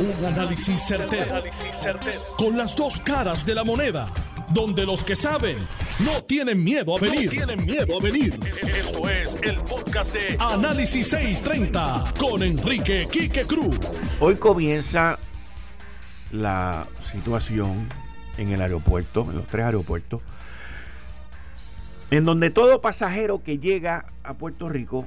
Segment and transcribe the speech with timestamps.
[0.00, 1.42] Un análisis certero,
[2.36, 4.08] Con las dos caras de la moneda.
[4.54, 5.58] Donde los que saben
[6.04, 7.28] no tienen miedo a venir.
[7.30, 8.38] tienen miedo a venir.
[8.62, 13.76] Esto es el podcast de Análisis 630 con Enrique Quique Cruz.
[14.20, 15.18] Hoy comienza
[16.30, 17.88] la situación
[18.36, 20.20] en el aeropuerto, en los tres aeropuertos,
[22.12, 25.06] en donde todo pasajero que llega a Puerto Rico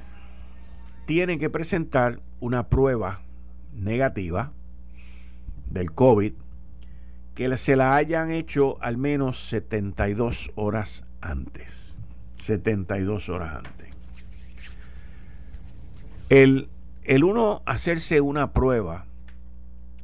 [1.06, 3.22] tiene que presentar una prueba
[3.72, 4.52] negativa
[5.72, 6.34] del COVID
[7.34, 12.00] que se la hayan hecho al menos 72 horas antes.
[12.38, 13.88] 72 horas antes.
[16.28, 16.68] El,
[17.04, 19.06] el uno hacerse una prueba,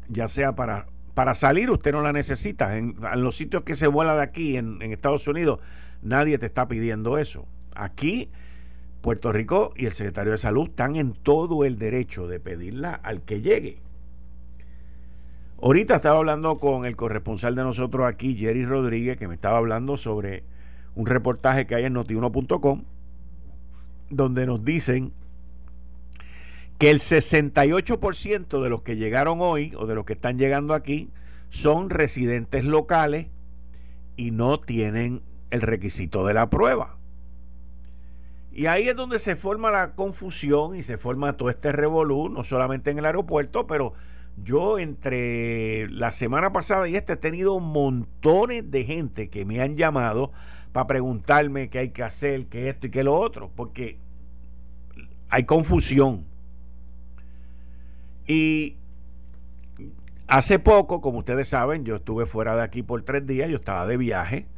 [0.08, 2.76] ya sea para, para salir, usted no la necesita.
[2.78, 5.60] En, los sitios que se vuela de aquí, en, en Estados Unidos,
[6.02, 7.46] nadie te está pidiendo eso.
[7.74, 8.30] Aquí
[9.00, 13.22] Puerto Rico y el secretario de Salud están en todo el derecho de pedirla al
[13.22, 13.80] que llegue.
[15.60, 19.96] Ahorita estaba hablando con el corresponsal de nosotros aquí, Jerry Rodríguez, que me estaba hablando
[19.96, 20.44] sobre
[20.94, 22.84] un reportaje que hay en notiuno.com,
[24.08, 25.12] donde nos dicen
[26.78, 31.10] que el 68% de los que llegaron hoy o de los que están llegando aquí
[31.50, 33.26] son residentes locales
[34.16, 36.97] y no tienen el requisito de la prueba.
[38.58, 42.42] Y ahí es donde se forma la confusión y se forma todo este revolú, no
[42.42, 43.92] solamente en el aeropuerto, pero
[44.42, 49.76] yo entre la semana pasada y este he tenido montones de gente que me han
[49.76, 50.32] llamado
[50.72, 53.96] para preguntarme qué hay que hacer, qué esto y qué lo otro, porque
[55.28, 56.24] hay confusión.
[58.26, 58.76] Y
[60.26, 63.86] hace poco, como ustedes saben, yo estuve fuera de aquí por tres días, yo estaba
[63.86, 64.48] de viaje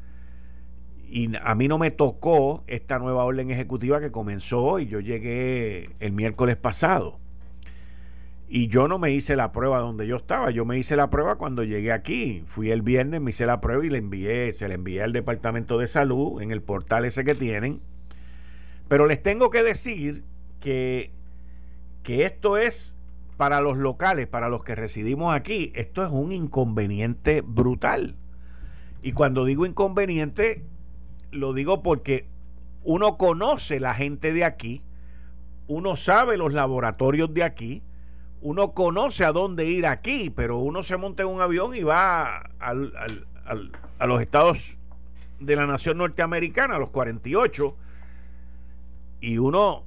[1.10, 5.90] y a mí no me tocó esta nueva orden ejecutiva que comenzó y yo llegué
[5.98, 7.18] el miércoles pasado.
[8.48, 11.34] Y yo no me hice la prueba donde yo estaba, yo me hice la prueba
[11.34, 12.44] cuando llegué aquí.
[12.46, 15.78] Fui el viernes, me hice la prueba y le envié, se la envié al Departamento
[15.78, 17.80] de Salud en el portal ese que tienen.
[18.86, 20.22] Pero les tengo que decir
[20.60, 21.10] que,
[22.04, 22.96] que esto es
[23.36, 28.14] para los locales, para los que residimos aquí, esto es un inconveniente brutal.
[29.02, 30.64] Y cuando digo inconveniente,
[31.30, 32.26] lo digo porque
[32.82, 34.82] uno conoce la gente de aquí,
[35.66, 37.82] uno sabe los laboratorios de aquí,
[38.40, 42.50] uno conoce a dónde ir aquí, pero uno se monta en un avión y va
[42.58, 42.74] a
[44.06, 44.78] los estados
[45.38, 47.76] de la nación norteamericana, a los 48,
[49.20, 49.84] y uno,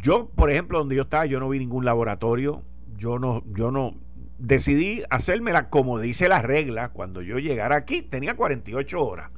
[0.00, 2.62] yo, por ejemplo, donde yo estaba, yo no vi ningún laboratorio,
[2.96, 3.94] yo no, yo no,
[4.38, 9.30] decidí hacérmela como dice la regla, cuando yo llegara aquí, tenía 48 horas.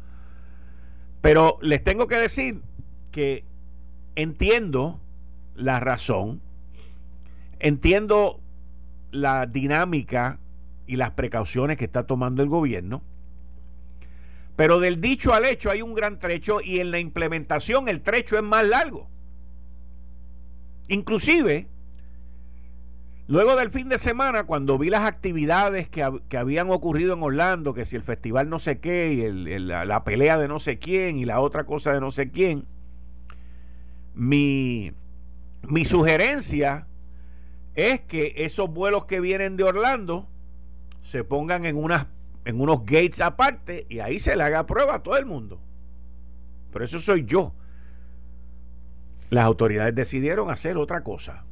[1.20, 2.62] Pero les tengo que decir
[3.10, 3.44] que
[4.14, 5.00] entiendo
[5.54, 6.40] la razón,
[7.58, 8.40] entiendo
[9.10, 10.38] la dinámica
[10.86, 13.02] y las precauciones que está tomando el gobierno,
[14.56, 18.36] pero del dicho al hecho hay un gran trecho y en la implementación el trecho
[18.36, 19.08] es más largo.
[20.88, 21.66] Inclusive,
[23.30, 26.02] Luego del fin de semana, cuando vi las actividades que,
[26.36, 30.48] habían ocurrido en Orlando, que si el festival no sé qué, y la, pelea de
[30.48, 32.66] no sé quién, y la otra cosa de no sé quién,
[34.14, 34.90] mi,
[35.62, 36.88] mi sugerencia
[37.76, 40.26] es que esos vuelos que vienen de Orlando
[41.04, 42.08] se pongan en, unas,
[42.44, 45.60] en unos gates aparte y ahí se le haga prueba a todo el mundo.
[46.72, 47.54] Pero eso soy yo.
[49.28, 51.44] Las autoridades decidieron hacer otra cosa.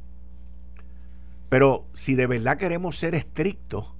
[1.49, 3.95] Pero si de verdad queremos ser estrictos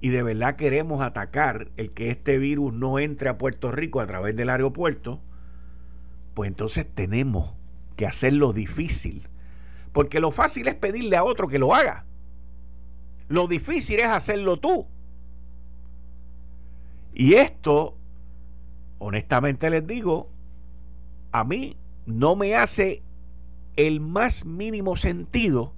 [0.00, 4.06] y de verdad queremos atacar el que este virus no entre a Puerto Rico a
[4.06, 5.20] través del aeropuerto,
[6.34, 7.54] pues entonces tenemos
[7.96, 9.28] que hacerlo difícil.
[9.92, 12.06] Porque lo fácil es pedirle a otro que lo haga.
[13.28, 14.86] Lo difícil es hacerlo tú.
[17.12, 17.96] Y esto,
[18.98, 20.30] honestamente les digo,
[21.32, 21.76] a mí
[22.06, 23.02] no me hace
[23.76, 25.74] el más mínimo sentido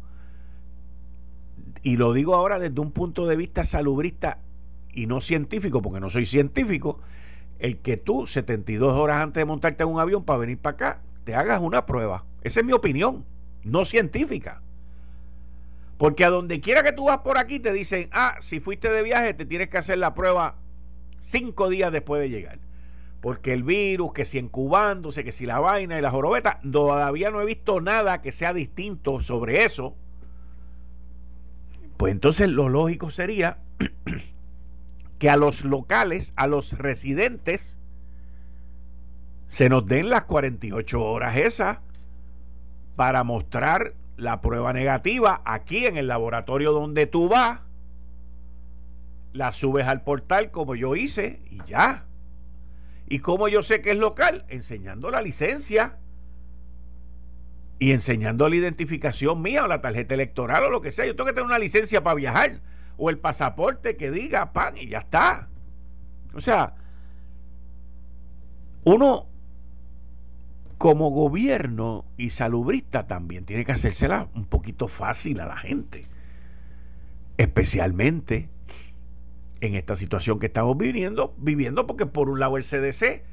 [1.82, 4.38] y lo digo ahora desde un punto de vista salubrista
[4.92, 7.00] y no científico, porque no soy científico,
[7.58, 11.02] el que tú 72 horas antes de montarte en un avión para venir para acá,
[11.24, 12.24] te hagas una prueba.
[12.42, 13.24] Esa es mi opinión,
[13.64, 14.62] no científica.
[15.96, 19.02] Porque a donde quiera que tú vas por aquí te dicen, ah, si fuiste de
[19.02, 20.56] viaje te tienes que hacer la prueba
[21.18, 22.58] cinco días después de llegar.
[23.20, 27.40] Porque el virus, que si incubándose, que si la vaina y la jorobeta, todavía no
[27.40, 29.96] he visto nada que sea distinto sobre eso.
[32.02, 33.58] Pues entonces lo lógico sería
[35.20, 37.78] que a los locales, a los residentes,
[39.46, 41.78] se nos den las 48 horas esas
[42.96, 47.60] para mostrar la prueba negativa aquí en el laboratorio donde tú vas
[49.32, 52.06] la subes al portal como yo hice y ya.
[53.08, 54.44] ¿Y cómo yo sé que es local?
[54.48, 55.98] Enseñando la licencia
[57.82, 61.04] y enseñando la identificación mía o la tarjeta electoral o lo que sea.
[61.04, 62.60] Yo tengo que tener una licencia para viajar
[62.96, 65.48] o el pasaporte que diga pan y ya está.
[66.32, 66.76] O sea,
[68.84, 69.26] uno
[70.78, 76.04] como gobierno y salubrista también tiene que hacérsela un poquito fácil a la gente.
[77.36, 78.48] Especialmente
[79.60, 83.24] en esta situación que estamos viviendo, viviendo porque por un lado el CDC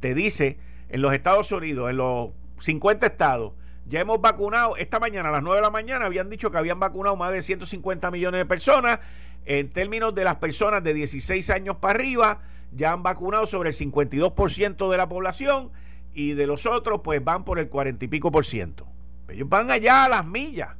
[0.00, 0.58] te dice
[0.90, 3.54] en los Estados Unidos, en los 50 estados,
[3.86, 6.80] ya hemos vacunado, esta mañana a las 9 de la mañana habían dicho que habían
[6.80, 9.00] vacunado más de 150 millones de personas.
[9.44, 12.40] En términos de las personas de 16 años para arriba,
[12.72, 15.70] ya han vacunado sobre el 52% de la población
[16.14, 18.86] y de los otros pues van por el 40 y pico por ciento.
[19.28, 20.70] Ellos van allá a las millas.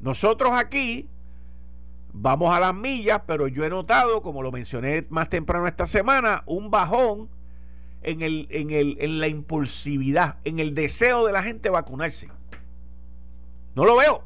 [0.00, 1.08] Nosotros aquí
[2.12, 6.42] vamos a las millas, pero yo he notado, como lo mencioné más temprano esta semana,
[6.44, 7.30] un bajón
[8.02, 12.28] en, el, en, el, en la impulsividad, en el deseo de la gente vacunarse.
[13.74, 14.24] No lo veo.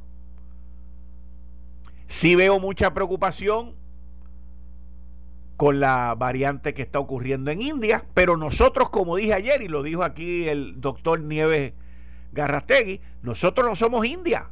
[2.06, 3.74] Sí veo mucha preocupación
[5.56, 9.82] con la variante que está ocurriendo en India, pero nosotros, como dije ayer, y lo
[9.82, 11.74] dijo aquí el doctor Nieves
[12.32, 14.48] Garrastegui, nosotros no somos India.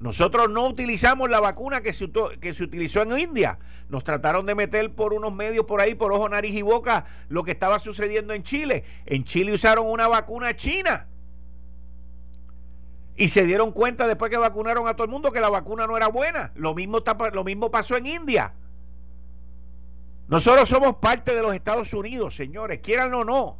[0.00, 2.10] Nosotros no utilizamos la vacuna que se,
[2.40, 3.58] que se utilizó en India.
[3.90, 7.44] Nos trataron de meter por unos medios por ahí, por ojo, nariz y boca, lo
[7.44, 8.84] que estaba sucediendo en Chile.
[9.04, 11.06] En Chile usaron una vacuna china.
[13.14, 15.98] Y se dieron cuenta después que vacunaron a todo el mundo que la vacuna no
[15.98, 16.50] era buena.
[16.54, 17.02] Lo mismo,
[17.32, 18.54] lo mismo pasó en India.
[20.28, 23.58] Nosotros somos parte de los Estados Unidos, señores, quieran o no.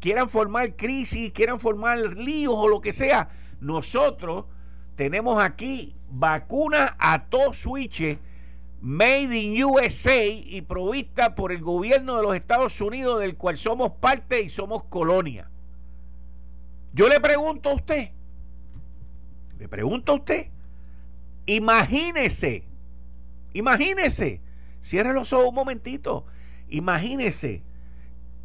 [0.00, 3.30] Quieran formar crisis, quieran formar líos o lo que sea.
[3.60, 4.44] Nosotros
[4.98, 8.18] tenemos aquí vacuna a todo switch
[8.80, 13.92] made in USA y provista por el gobierno de los Estados Unidos del cual somos
[13.92, 15.48] parte y somos colonia.
[16.92, 18.10] Yo le pregunto a usted,
[19.60, 20.48] le pregunto a usted,
[21.46, 22.64] imagínese,
[23.52, 24.40] imagínese,
[24.80, 26.26] cierre los ojos un momentito,
[26.68, 27.62] imagínese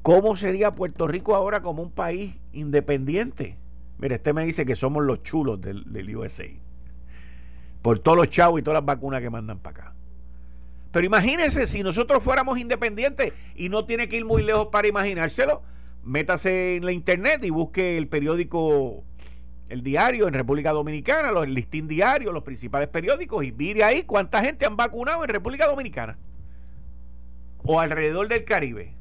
[0.03, 3.57] cómo sería Puerto Rico ahora como un país independiente
[3.97, 6.45] Mire, este me dice que somos los chulos del, USA.
[7.81, 9.93] Por todos los chavos y todas las vacunas que mandan para acá.
[10.91, 15.63] Pero imagínense si nosotros fuéramos independientes y no tiene que ir muy lejos para imaginárselo.
[16.03, 19.03] Métase en la internet y busque el periódico
[19.69, 24.03] El Diario en República Dominicana, los, el listín diario, los principales periódicos y mire ahí
[24.03, 26.17] cuánta gente han vacunado en República Dominicana
[27.63, 28.95] o alrededor del Caribe.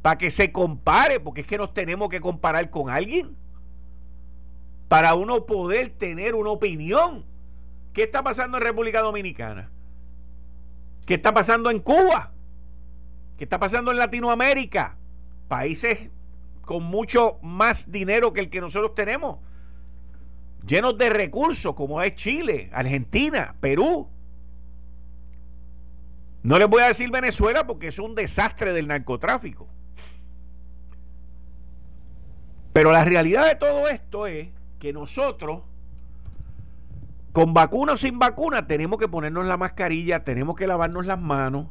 [0.00, 3.36] Para que se compare, porque es que nos tenemos que comparar con alguien
[4.92, 7.24] para uno poder tener una opinión.
[7.94, 9.70] ¿Qué está pasando en República Dominicana?
[11.06, 12.34] ¿Qué está pasando en Cuba?
[13.38, 14.98] ¿Qué está pasando en Latinoamérica?
[15.48, 16.10] Países
[16.60, 19.38] con mucho más dinero que el que nosotros tenemos.
[20.66, 24.10] Llenos de recursos como es Chile, Argentina, Perú.
[26.42, 29.66] No les voy a decir Venezuela porque es un desastre del narcotráfico.
[32.74, 34.48] Pero la realidad de todo esto es
[34.82, 35.62] que nosotros,
[37.32, 41.68] con vacuna o sin vacuna, tenemos que ponernos la mascarilla, tenemos que lavarnos las manos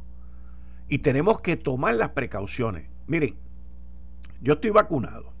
[0.88, 2.88] y tenemos que tomar las precauciones.
[3.06, 3.36] Miren,
[4.40, 5.34] yo estoy vacunado.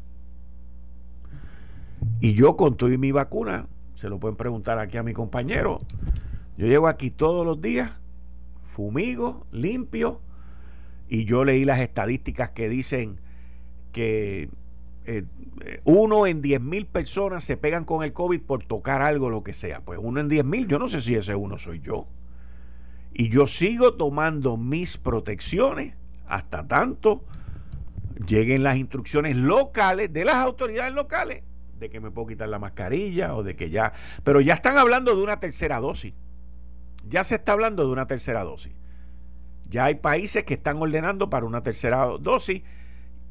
[2.20, 5.80] Y yo con y mi vacuna, se lo pueden preguntar aquí a mi compañero,
[6.58, 7.90] yo llego aquí todos los días,
[8.60, 10.20] fumigo, limpio,
[11.08, 13.18] y yo leí las estadísticas que dicen
[13.92, 14.50] que
[15.04, 15.24] eh,
[15.84, 19.52] uno en diez mil personas se pegan con el COVID por tocar algo, lo que
[19.52, 19.80] sea.
[19.80, 22.08] Pues uno en diez mil, yo no sé si ese uno soy yo.
[23.12, 25.94] Y yo sigo tomando mis protecciones
[26.26, 27.24] hasta tanto
[28.26, 31.42] lleguen las instrucciones locales de las autoridades locales
[31.78, 33.92] de que me puedo quitar la mascarilla o de que ya...
[34.22, 36.14] Pero ya están hablando de una tercera dosis.
[37.08, 38.72] Ya se está hablando de una tercera dosis.
[39.68, 42.62] Ya hay países que están ordenando para una tercera dosis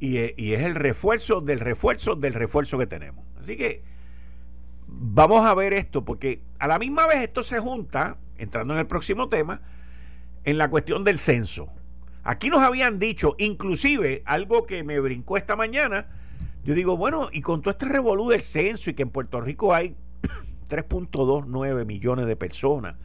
[0.02, 3.24] e, y, es el refuerzo del refuerzo del refuerzo que tenemos.
[3.40, 3.84] Así que
[4.88, 8.88] vamos a ver esto, porque a la misma vez esto se junta, entrando en el
[8.88, 9.62] próximo tema,
[10.44, 11.70] en la cuestión del censo.
[12.24, 16.08] Aquí nos habían dicho, inclusive, algo que me brincó esta mañana,
[16.64, 19.74] yo digo, bueno, y con todo este revolú del censo y que en Puerto Rico
[19.74, 19.96] hay
[20.70, 22.96] 3.29 millones de personas,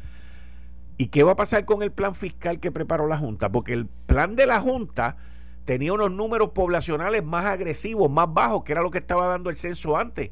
[0.99, 3.51] ¿y qué va a pasar con el plan fiscal que preparó la Junta?
[3.51, 5.17] Porque el plan de la Junta
[5.67, 9.57] tenía unos números poblacionales más agresivos, más bajos, que era lo que estaba dando el
[9.57, 10.31] censo antes.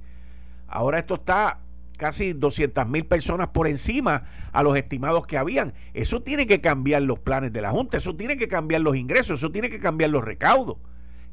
[0.69, 1.59] Ahora esto está
[1.99, 5.75] casi 200 mil personas por encima a los estimados que habían.
[5.93, 9.41] Eso tiene que cambiar los planes de la Junta, eso tiene que cambiar los ingresos,
[9.41, 10.77] eso tiene que cambiar los recaudos.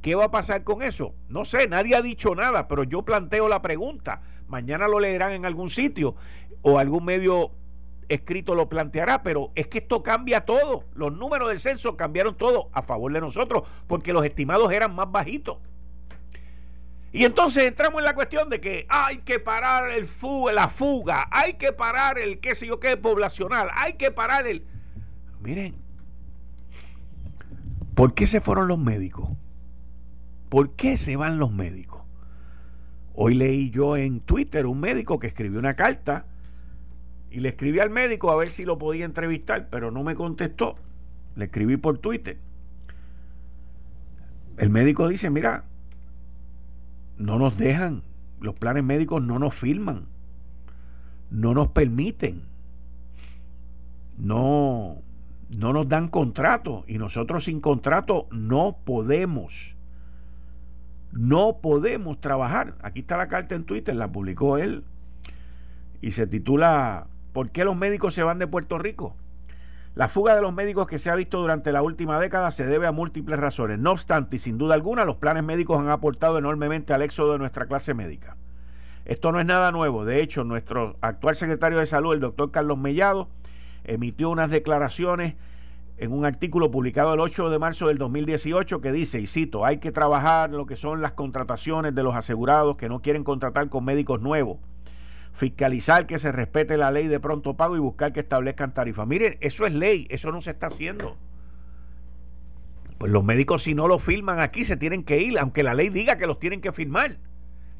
[0.01, 1.13] ¿Qué va a pasar con eso?
[1.29, 4.23] No sé, nadie ha dicho nada, pero yo planteo la pregunta.
[4.47, 6.15] Mañana lo leerán en algún sitio
[6.63, 7.51] o algún medio
[8.09, 10.85] escrito lo planteará, pero es que esto cambia todo.
[10.93, 15.11] Los números del censo cambiaron todo a favor de nosotros porque los estimados eran más
[15.11, 15.57] bajitos.
[17.13, 20.07] Y entonces entramos en la cuestión de que hay que parar el
[20.53, 24.65] la fuga, hay que parar el qué sé yo qué poblacional, hay que parar el...
[25.41, 25.75] Miren,
[27.95, 29.29] ¿por qué se fueron los médicos?
[30.47, 32.01] ¿Por qué se van los médicos?
[33.13, 36.27] Hoy leí yo en Twitter un médico que escribió una carta
[37.31, 40.75] y le escribí al médico a ver si lo podía entrevistar, pero no me contestó.
[41.35, 42.37] Le escribí por Twitter.
[44.57, 45.63] El médico dice, mira,
[47.17, 48.03] no nos dejan,
[48.41, 50.07] los planes médicos no nos firman,
[51.29, 52.43] no nos permiten,
[54.17, 55.01] no,
[55.57, 59.75] no nos dan contrato y nosotros sin contrato no podemos.
[61.13, 62.75] No podemos trabajar.
[62.81, 64.83] Aquí está la carta en Twitter, la publicó él
[66.01, 69.15] y se titula ¿Por qué los médicos se van de Puerto Rico?
[69.95, 72.87] La fuga de los médicos que se ha visto durante la última década se debe
[72.87, 73.79] a múltiples razones.
[73.79, 77.39] No obstante, y sin duda alguna, los planes médicos han aportado enormemente al éxodo de
[77.39, 78.35] nuestra clase médica.
[79.05, 80.03] Esto no es nada nuevo.
[80.03, 83.29] De hecho, nuestro actual secretario de salud, el doctor Carlos Mellado,
[83.85, 85.35] emitió unas declaraciones
[85.97, 89.77] en un artículo publicado el 8 de marzo del 2018 que dice, y cito, hay
[89.77, 93.85] que trabajar lo que son las contrataciones de los asegurados que no quieren contratar con
[93.85, 94.57] médicos nuevos
[95.33, 99.07] fiscalizar que se respete la ley de pronto pago y buscar que establezcan tarifas.
[99.07, 101.17] Miren, eso es ley, eso no se está haciendo.
[102.97, 105.89] Pues los médicos si no lo firman aquí se tienen que ir, aunque la ley
[105.89, 107.17] diga que los tienen que firmar.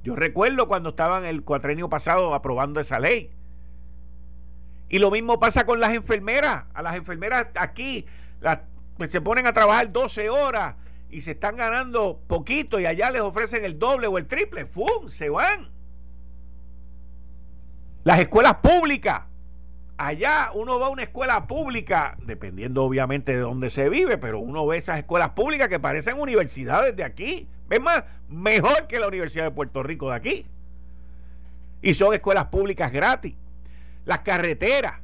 [0.03, 3.31] Yo recuerdo cuando estaban el cuatrenio pasado aprobando esa ley.
[4.89, 6.65] Y lo mismo pasa con las enfermeras.
[6.73, 8.05] A las enfermeras aquí
[8.97, 10.75] pues se ponen a trabajar 12 horas
[11.09, 14.65] y se están ganando poquito y allá les ofrecen el doble o el triple.
[14.65, 15.07] ¡Fum!
[15.07, 15.69] Se van.
[18.03, 19.23] Las escuelas públicas.
[19.97, 24.65] Allá uno va a una escuela pública, dependiendo obviamente de dónde se vive, pero uno
[24.65, 27.47] ve esas escuelas públicas que parecen universidades de aquí.
[27.69, 30.45] Es más, mejor que la Universidad de Puerto Rico de aquí.
[31.83, 33.35] Y son escuelas públicas gratis.
[34.05, 35.01] Las carreteras.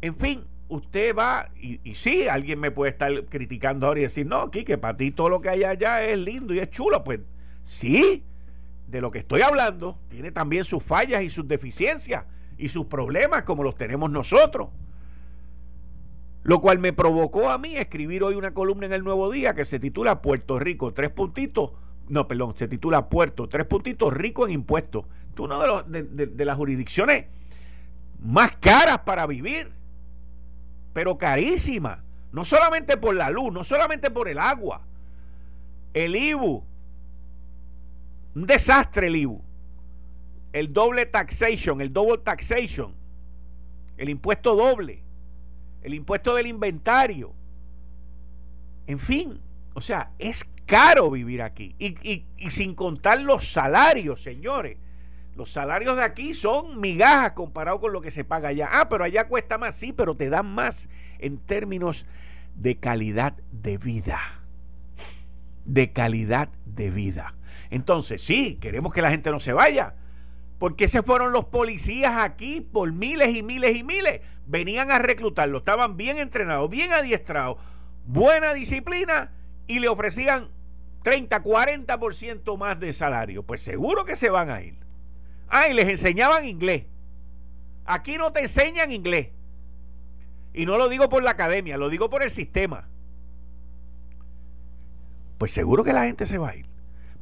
[0.00, 4.26] En fin, usted va y, y sí, alguien me puede estar criticando ahora y decir,
[4.26, 7.04] no, que para ti todo lo que hay allá es lindo y es chulo.
[7.04, 7.20] Pues
[7.62, 8.24] sí,
[8.92, 12.26] de lo que estoy hablando tiene también sus fallas y sus deficiencias
[12.58, 14.68] y sus problemas como los tenemos nosotros.
[16.42, 19.64] Lo cual me provocó a mí escribir hoy una columna en el Nuevo Día que
[19.64, 21.70] se titula Puerto Rico, tres puntitos,
[22.08, 25.06] no, perdón, se titula Puerto, tres puntitos rico en impuestos.
[25.32, 27.26] Es una de, de las jurisdicciones
[28.20, 29.72] más caras para vivir,
[30.92, 32.04] pero carísima.
[32.30, 34.82] No solamente por la luz, no solamente por el agua.
[35.94, 36.64] El IBU,
[38.34, 39.42] un desastre el IBU.
[40.52, 42.94] El doble taxation, el double taxation,
[43.96, 45.02] el impuesto doble,
[45.82, 47.32] el impuesto del inventario.
[48.86, 49.40] En fin,
[49.72, 51.74] o sea, es caro vivir aquí.
[51.78, 54.76] Y, y sin contar los salarios, señores.
[55.34, 58.68] Los salarios de aquí son migajas comparado con lo que se paga allá.
[58.70, 62.04] Ah, pero allá cuesta más, sí, pero te dan más en términos
[62.54, 64.20] de calidad de vida.
[65.64, 67.34] De calidad de vida.
[67.72, 69.94] Entonces, sí, queremos que la gente no se vaya.
[70.58, 74.20] porque se fueron los policías aquí por miles y miles y miles?
[74.46, 77.56] Venían a reclutarlo, estaban bien entrenados, bien adiestrados,
[78.06, 79.32] buena disciplina
[79.66, 80.50] y le ofrecían
[81.02, 83.42] 30, 40% más de salario.
[83.42, 84.76] Pues seguro que se van a ir.
[85.48, 86.84] Ah, y les enseñaban inglés.
[87.84, 89.30] Aquí no te enseñan inglés.
[90.54, 92.88] Y no lo digo por la academia, lo digo por el sistema.
[95.38, 96.71] Pues seguro que la gente se va a ir.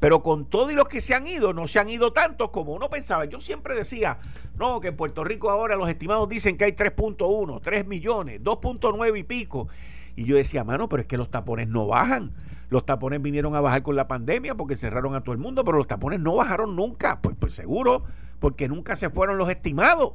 [0.00, 2.88] Pero con todos los que se han ido, no se han ido tantos como uno
[2.88, 3.26] pensaba.
[3.26, 4.18] Yo siempre decía,
[4.58, 9.18] no, que en Puerto Rico ahora los estimados dicen que hay 3.1, 3 millones, 2.9
[9.18, 9.68] y pico.
[10.16, 12.32] Y yo decía, mano, pero es que los tapones no bajan.
[12.70, 15.76] Los tapones vinieron a bajar con la pandemia porque cerraron a todo el mundo, pero
[15.76, 17.20] los tapones no bajaron nunca.
[17.20, 18.04] Pues, pues seguro,
[18.38, 20.14] porque nunca se fueron los estimados.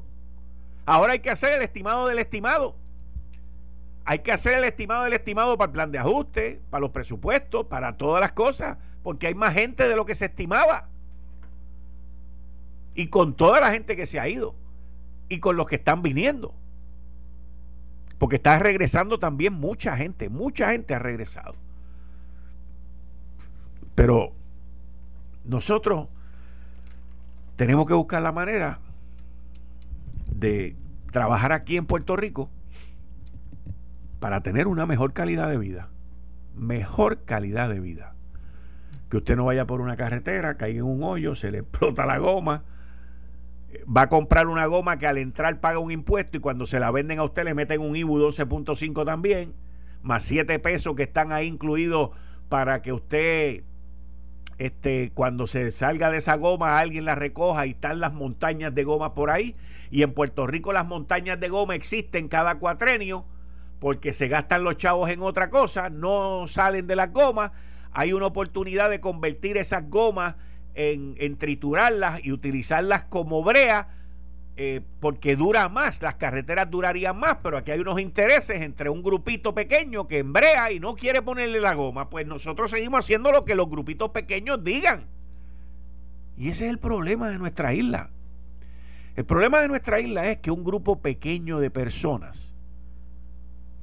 [0.87, 2.75] Ahora hay que hacer el estimado del estimado.
[4.03, 7.65] Hay que hacer el estimado del estimado para el plan de ajuste, para los presupuestos,
[7.65, 10.89] para todas las cosas porque hay más gente de lo que se estimaba.
[12.95, 14.55] Y con toda la gente que se ha ido.
[15.29, 16.55] Y con los que están viniendo.
[18.17, 20.27] Porque está regresando también mucha gente.
[20.27, 21.53] Mucha gente ha regresado.
[23.93, 24.33] Pero
[25.43, 26.07] nosotros
[27.57, 28.79] tenemos que buscar la manera
[30.35, 30.75] de
[31.11, 32.49] trabajar aquí en Puerto Rico
[34.19, 35.89] para tener una mejor calidad de vida.
[36.55, 38.14] Mejor calidad de vida.
[39.15, 42.17] Que usted no vaya por una carretera, caiga en un hoyo, se le explota la
[42.17, 42.65] goma,
[43.85, 46.91] va a comprar una goma que al entrar paga un impuesto y cuando se la
[46.91, 49.53] venden a usted le meten un IBU 12.5 también,
[50.01, 52.09] más 7 pesos que están ahí incluidos
[52.49, 53.63] para que usted
[54.57, 58.83] este, cuando se salga de esa goma alguien la recoja y están las montañas de
[58.83, 59.55] goma por ahí.
[59.91, 63.23] Y en Puerto Rico las montañas de goma existen cada cuatrenio
[63.79, 67.53] porque se gastan los chavos en otra cosa, no salen de las gomas.
[67.95, 70.35] Hay una oportunidad de convertir esas gomas
[70.73, 73.87] en, triturarlas y utilizarlas como brea
[74.57, 79.01] eh, porque dura más, las carreteras durarían más, pero aquí hay unos intereses entre un
[79.01, 83.45] grupito pequeño que embrea y no quiere ponerle la goma, pues nosotros seguimos haciendo lo
[83.45, 85.07] que los grupitos pequeños digan.
[86.37, 88.09] Y ese es el problema de nuestra isla.
[89.15, 92.53] El problema de nuestra isla es que un grupo pequeño de personas,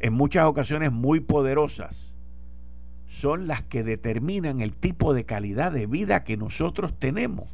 [0.00, 2.14] en muchas ocasiones muy poderosas,
[3.06, 7.48] son las que determinan el tipo de calidad de vida que nosotros tenemos.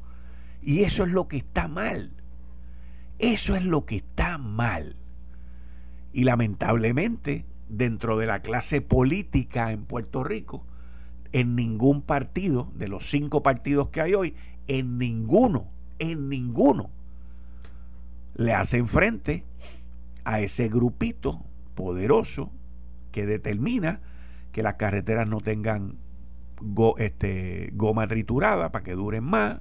[0.63, 2.13] Y eso es lo que está mal.
[3.19, 4.97] Eso es lo que está mal.
[6.13, 10.65] Y lamentablemente, dentro de la clase política en Puerto Rico,
[11.33, 14.35] en ningún partido, de los cinco partidos que hay hoy,
[14.67, 16.91] en ninguno, en ninguno,
[18.35, 19.45] le hacen frente
[20.25, 22.53] a ese grupito poderoso
[23.13, 24.01] que determina
[24.53, 25.97] que las carreteras no tengan
[26.99, 29.61] este, goma triturada para que duren más,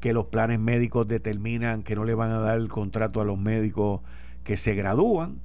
[0.00, 3.38] que los planes médicos determinan que no le van a dar el contrato a los
[3.38, 4.02] médicos
[4.44, 5.40] que se gradúan,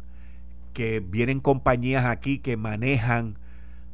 [0.74, 3.38] que vienen compañías aquí que manejan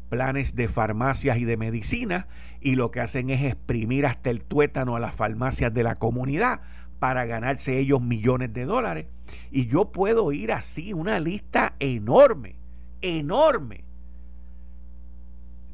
[0.10, 2.28] planes de farmacias y de medicina
[2.62, 6.62] y lo que hacen es exprimir hasta el tuétano a las farmacias de la comunidad
[7.00, 9.08] para ganarse ellos millones de dólares.
[9.52, 12.56] Y yo puedo ir así, una lista enorme,
[13.02, 13.84] enorme,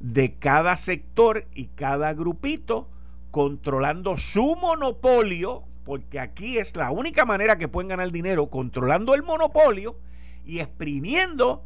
[0.01, 2.89] de cada sector y cada grupito
[3.29, 9.23] controlando su monopolio, porque aquí es la única manera que pueden ganar dinero, controlando el
[9.23, 9.97] monopolio
[10.45, 11.63] y exprimiendo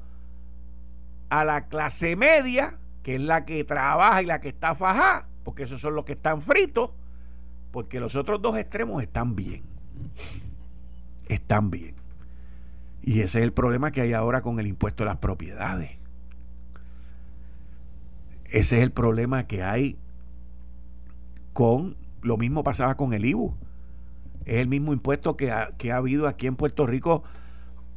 [1.30, 5.64] a la clase media, que es la que trabaja y la que está fajada, porque
[5.64, 6.92] esos son los que están fritos,
[7.72, 9.64] porque los otros dos extremos están bien.
[11.28, 11.96] Están bien.
[13.02, 16.05] Y ese es el problema que hay ahora con el impuesto a las propiedades.
[18.56, 19.98] Ese es el problema que hay
[21.52, 23.54] con lo mismo pasaba con el IBU.
[24.46, 27.24] Es el mismo impuesto que ha, que ha habido aquí en Puerto Rico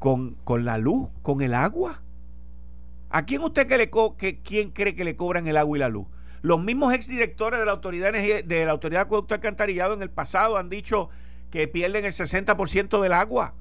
[0.01, 2.03] con, con, la luz, con el agua.
[3.09, 5.91] ¿A quién usted que le que, quién cree que le cobran el agua y la
[5.91, 6.09] luz?
[6.43, 10.57] Los mismos exdirectores de la Autoridad de la Autoridad de Acueducto Alcantarillado en el pasado
[10.57, 11.09] han dicho
[11.53, 13.55] que pierden el 60% del agua.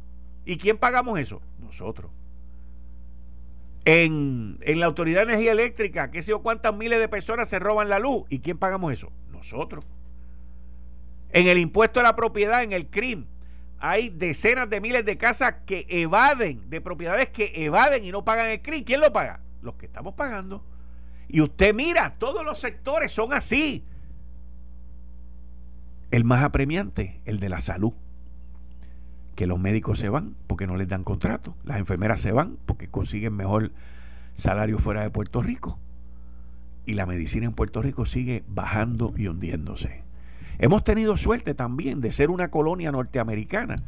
[0.46, 1.44] ¿Y quién pagamos eso?
[1.60, 2.10] Nosotros.
[3.90, 7.58] En, en, la Autoridad de Energía Eléctrica, qué sé yo cuántas miles de personas se
[7.58, 8.26] roban la luz.
[8.30, 9.12] ¿Y quién pagamos eso?
[9.38, 9.86] nosotros.
[11.30, 13.26] En el impuesto a la propiedad, en el CRIM,
[13.80, 18.48] hay decenas de miles de casas que evaden, de propiedades que evaden y no pagan
[18.48, 18.84] el CRIM.
[18.84, 19.42] ¿Quién lo paga?
[19.62, 20.64] Los que estamos pagando.
[21.28, 23.86] Y usted mira, todos los sectores son así.
[26.10, 27.94] El más apremiante, el de la salud.
[29.38, 31.56] Que los médicos se van porque no les dan contrato.
[31.64, 33.72] Las enfermeras se van porque consiguen mejor
[34.36, 35.80] salario fuera de Puerto Rico
[36.88, 40.04] y la medicina en Puerto Rico sigue bajando y hundiéndose.
[40.58, 43.84] Hemos tenido suerte también de ser una colonia norteamericana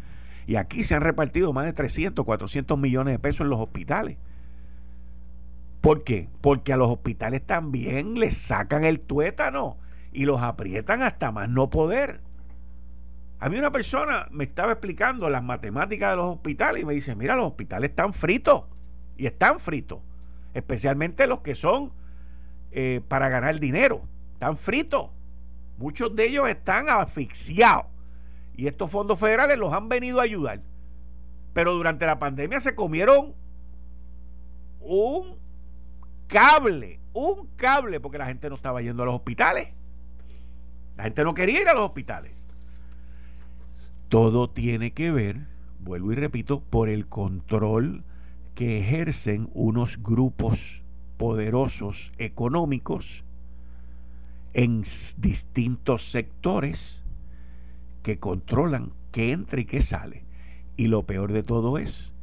[0.45, 4.17] y aquí se han repartido más de 300, 400 millones de pesos en los hospitales.
[5.79, 6.27] ¿Por qué?
[6.41, 9.77] Porque a los hospitales también les sacan el tuétano
[10.11, 12.19] y los aprietan hasta más no poder.
[13.39, 17.15] A mí una persona me estaba explicando las matemáticas de los hospitales y me dice,
[17.15, 18.65] mira, los hospitales están fritos
[19.17, 19.99] y están fritos,
[20.53, 21.93] especialmente los que son
[22.71, 24.01] eh, para ganar dinero.
[24.33, 25.09] Están fritos.
[25.77, 27.85] Muchos de ellos están asfixiados.
[28.55, 30.61] Y estos fondos federales los han venido a ayudar.
[31.53, 33.33] Pero durante la pandemia se comieron
[34.81, 35.37] un
[36.27, 39.69] cable, un cable, porque la gente no estaba yendo a los hospitales.
[40.97, 42.38] La gente no quería ir a los hospitales.
[44.09, 45.47] Todo tiene que ver,
[45.79, 48.03] vuelvo y repito, por el control
[48.55, 50.83] que ejercen unos grupos
[51.17, 53.23] poderosos económicos
[54.53, 54.81] en
[55.17, 57.03] distintos sectores
[58.03, 60.25] que controlan qué entra y qué sale.
[60.75, 62.13] Y lo peor de todo es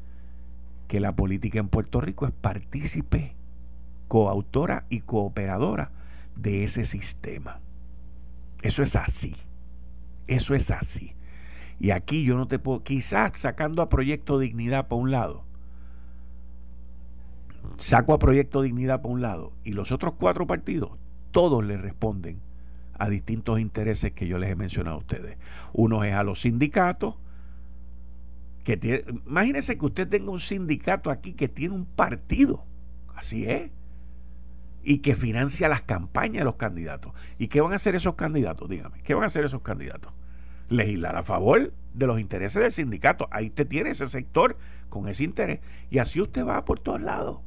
[0.88, 3.37] que la política en Puerto Rico es partícipe,
[4.09, 5.92] coautora y cooperadora
[6.35, 7.61] de ese sistema.
[8.62, 9.37] Eso es así.
[10.27, 11.15] Eso es así.
[11.78, 15.44] Y aquí yo no te puedo, quizás sacando a Proyecto Dignidad por un lado,
[17.76, 20.92] saco a Proyecto Dignidad por un lado y los otros cuatro partidos,
[21.30, 22.40] todos le responden
[22.98, 25.36] a distintos intereses que yo les he mencionado a ustedes.
[25.72, 27.16] Uno es a los sindicatos,
[28.64, 32.64] que imagínense que usted tenga un sindicato aquí que tiene un partido,
[33.14, 33.70] así es,
[34.82, 37.12] y que financia las campañas de los candidatos.
[37.38, 38.68] ¿Y qué van a hacer esos candidatos?
[38.68, 40.12] Dígame, ¿qué van a hacer esos candidatos?
[40.68, 43.29] Legislar a favor de los intereses del sindicato.
[43.31, 44.57] Ahí usted tiene ese sector
[44.88, 45.61] con ese interés.
[45.90, 47.40] Y así usted va por todos lados.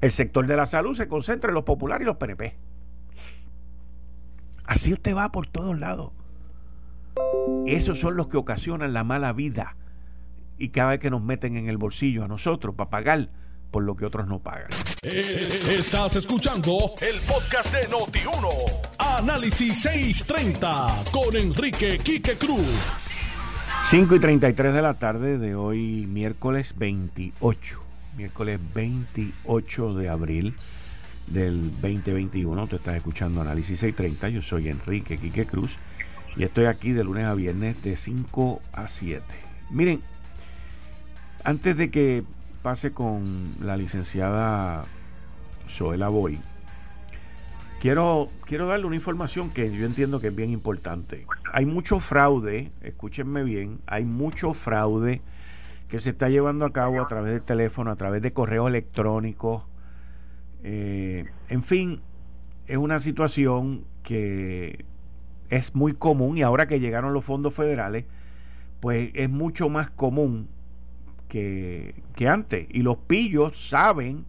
[0.00, 2.56] El sector de la salud se concentra en los populares y los PNP.
[4.64, 6.12] Así usted va por todos lados.
[7.66, 9.76] Esos son los que ocasionan la mala vida
[10.58, 13.30] y cada vez que nos meten en el bolsillo a nosotros para pagar
[13.70, 14.70] por lo que otros no pagan.
[15.02, 19.05] Eh, estás escuchando el podcast de Noti1.
[19.16, 22.98] Análisis 630 con Enrique Quique Cruz.
[23.80, 27.82] 5 y 33 de la tarde de hoy, miércoles 28.
[28.18, 30.54] Miércoles 28 de abril
[31.28, 32.66] del 2021.
[32.66, 34.28] Tú estás escuchando Análisis 630.
[34.28, 35.78] Yo soy Enrique Quique Cruz
[36.36, 39.24] y estoy aquí de lunes a viernes de 5 a 7.
[39.70, 40.02] Miren,
[41.42, 42.22] antes de que
[42.62, 44.84] pase con la licenciada
[45.70, 46.38] Zoela Boy,
[47.80, 51.26] quiero, quiero darle una información que yo entiendo que es bien importante.
[51.52, 55.22] Hay mucho fraude, escúchenme bien, hay mucho fraude
[55.88, 59.66] que se está llevando a cabo a través del teléfono, a través de correo electrónico
[60.68, 62.00] eh, en fin,
[62.66, 64.84] es una situación que
[65.48, 68.04] es muy común y ahora que llegaron los fondos federales,
[68.80, 70.48] pues es mucho más común
[71.28, 72.66] que, que antes.
[72.70, 74.24] Y los pillos saben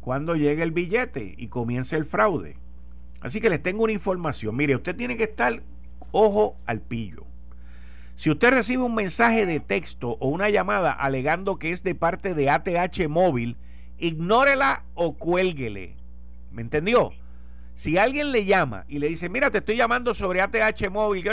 [0.00, 2.56] cuando llegue el billete y comience el fraude.
[3.22, 4.56] Así que les tengo una información.
[4.56, 5.62] Mire, usted tiene que estar
[6.10, 7.24] ojo al pillo.
[8.14, 12.34] Si usted recibe un mensaje de texto o una llamada alegando que es de parte
[12.34, 13.56] de ATH Móvil,
[13.98, 15.96] ignórela o cuélguele.
[16.50, 17.12] ¿Me entendió?
[17.74, 21.24] Si alguien le llama y le dice, mira, te estoy llamando sobre ATH móvil,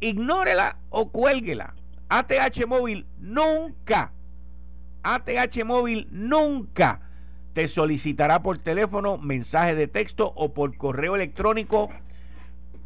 [0.00, 1.74] ignórela o cuélguela.
[2.08, 4.12] ATH móvil nunca,
[5.02, 7.07] ATH móvil nunca
[7.58, 11.90] te solicitará por teléfono, mensaje de texto o por correo electrónico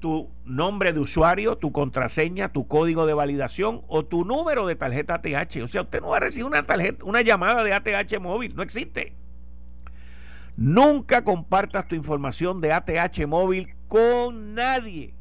[0.01, 5.17] tu nombre de usuario, tu contraseña, tu código de validación o tu número de tarjeta
[5.17, 5.57] ATH.
[5.63, 8.63] O sea, usted no va a recibir una tarjeta, una llamada de ATH móvil, no
[8.63, 9.13] existe.
[10.57, 15.13] Nunca compartas tu información de ATH móvil con nadie.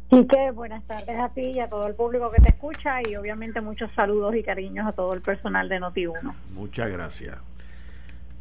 [0.09, 3.61] Quique, buenas tardes a ti y a todo el público que te escucha y obviamente
[3.61, 6.35] muchos saludos y cariños a todo el personal de Noti1.
[6.55, 7.39] Muchas gracias.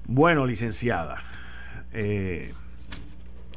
[0.05, 1.17] Bueno, licenciada,
[1.93, 2.53] eh,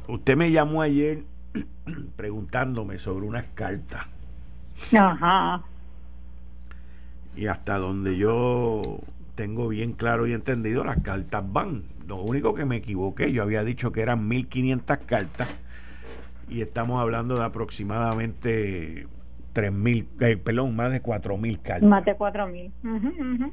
[0.07, 1.23] usted me llamó ayer
[2.15, 4.05] preguntándome sobre unas cartas.
[4.97, 5.61] Ajá.
[7.35, 8.99] Y hasta donde yo
[9.35, 11.83] tengo bien claro y entendido, las cartas van.
[12.07, 15.47] Lo único que me equivoqué, yo había dicho que eran 1500 cartas
[16.49, 19.07] y estamos hablando de aproximadamente
[19.53, 21.89] 3000, eh, perdón, más de 4000 cartas.
[21.89, 22.71] Más de 4000.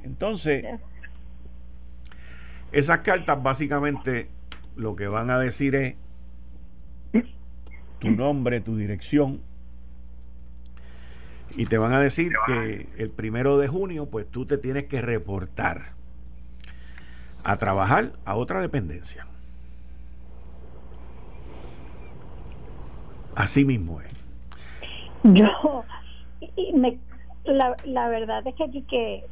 [0.05, 0.65] Entonces,
[2.73, 4.29] esas cartas básicamente
[4.77, 5.95] lo que van a decir es
[7.99, 9.41] tu nombre, tu dirección,
[11.57, 15.01] y te van a decir que el primero de junio, pues tú te tienes que
[15.01, 15.93] reportar
[17.45, 19.27] a trabajar a otra dependencia.
[23.35, 24.27] Así mismo es.
[25.25, 25.85] Yo,
[26.75, 26.99] me,
[27.45, 29.25] la, la verdad es que aquí que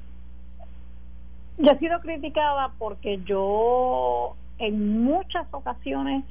[1.59, 6.25] yo he sido criticada porque yo en muchas ocasiones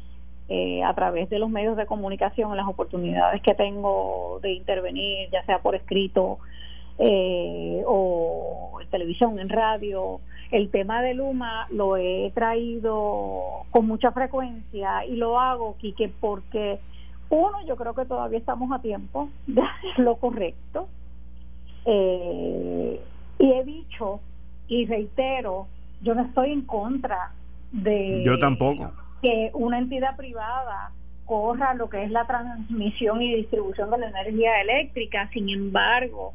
[0.50, 5.46] eh, a través de los medios de comunicación, las oportunidades que tengo de intervenir, ya
[5.46, 6.40] sea por escrito
[6.98, 10.20] eh, o en televisión, en radio.
[10.50, 16.80] El tema de Luma lo he traído con mucha frecuencia y lo hago, Quique, porque
[17.30, 20.88] uno, yo creo que todavía estamos a tiempo de hacer lo correcto.
[21.86, 23.00] eh,
[23.38, 24.20] y he dicho
[24.68, 25.68] y reitero,
[26.02, 27.32] yo no estoy en contra
[27.72, 30.92] de yo tampoco que una entidad privada
[31.26, 35.30] corra lo que es la transmisión y distribución de la energía eléctrica.
[35.32, 36.34] Sin embargo,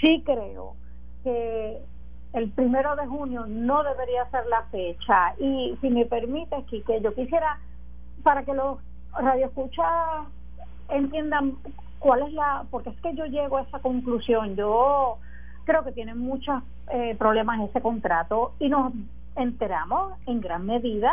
[0.00, 0.74] sí creo
[1.22, 1.78] que
[2.32, 5.34] el primero de junio no debería ser la fecha.
[5.38, 7.58] Y si me permite, que yo quisiera,
[8.22, 8.78] para que los
[9.12, 10.26] radioescuchas
[10.88, 11.56] entiendan
[11.98, 14.56] cuál es la, porque es que yo llego a esa conclusión.
[14.56, 15.18] Yo
[15.64, 16.62] creo que tienen muchos
[16.92, 18.92] eh, problemas ese contrato y nos
[19.36, 21.12] enteramos en gran medida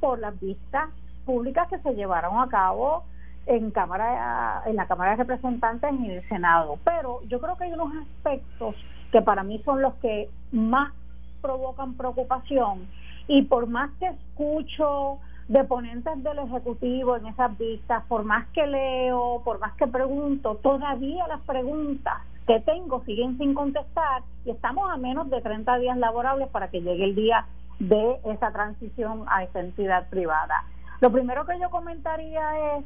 [0.00, 0.88] por las vistas
[1.24, 3.04] públicas que se llevaron a cabo
[3.46, 6.78] en cámara en la Cámara de Representantes y en el Senado.
[6.84, 8.76] Pero yo creo que hay unos aspectos
[9.12, 10.92] que para mí son los que más
[11.40, 12.86] provocan preocupación
[13.28, 18.66] y por más que escucho de ponentes del Ejecutivo en esas vistas, por más que
[18.66, 24.90] leo, por más que pregunto, todavía las preguntas que tengo siguen sin contestar y estamos
[24.90, 27.46] a menos de 30 días laborables para que llegue el día
[27.80, 30.64] de esa transición a esa entidad privada.
[31.00, 32.84] Lo primero que yo comentaría es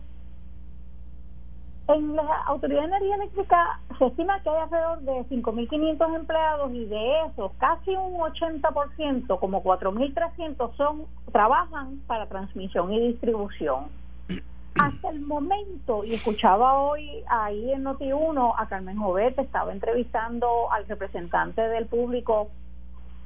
[1.86, 6.86] en la Autoridad de Energía Eléctrica se estima que hay alrededor de 5.500 empleados y
[6.86, 13.88] de esos casi un 80%, como 4.300 son trabajan para transmisión y distribución.
[14.80, 20.86] Hasta el momento, y escuchaba hoy ahí en Noti1 a Carmen Jovet, estaba entrevistando al
[20.86, 22.48] representante del público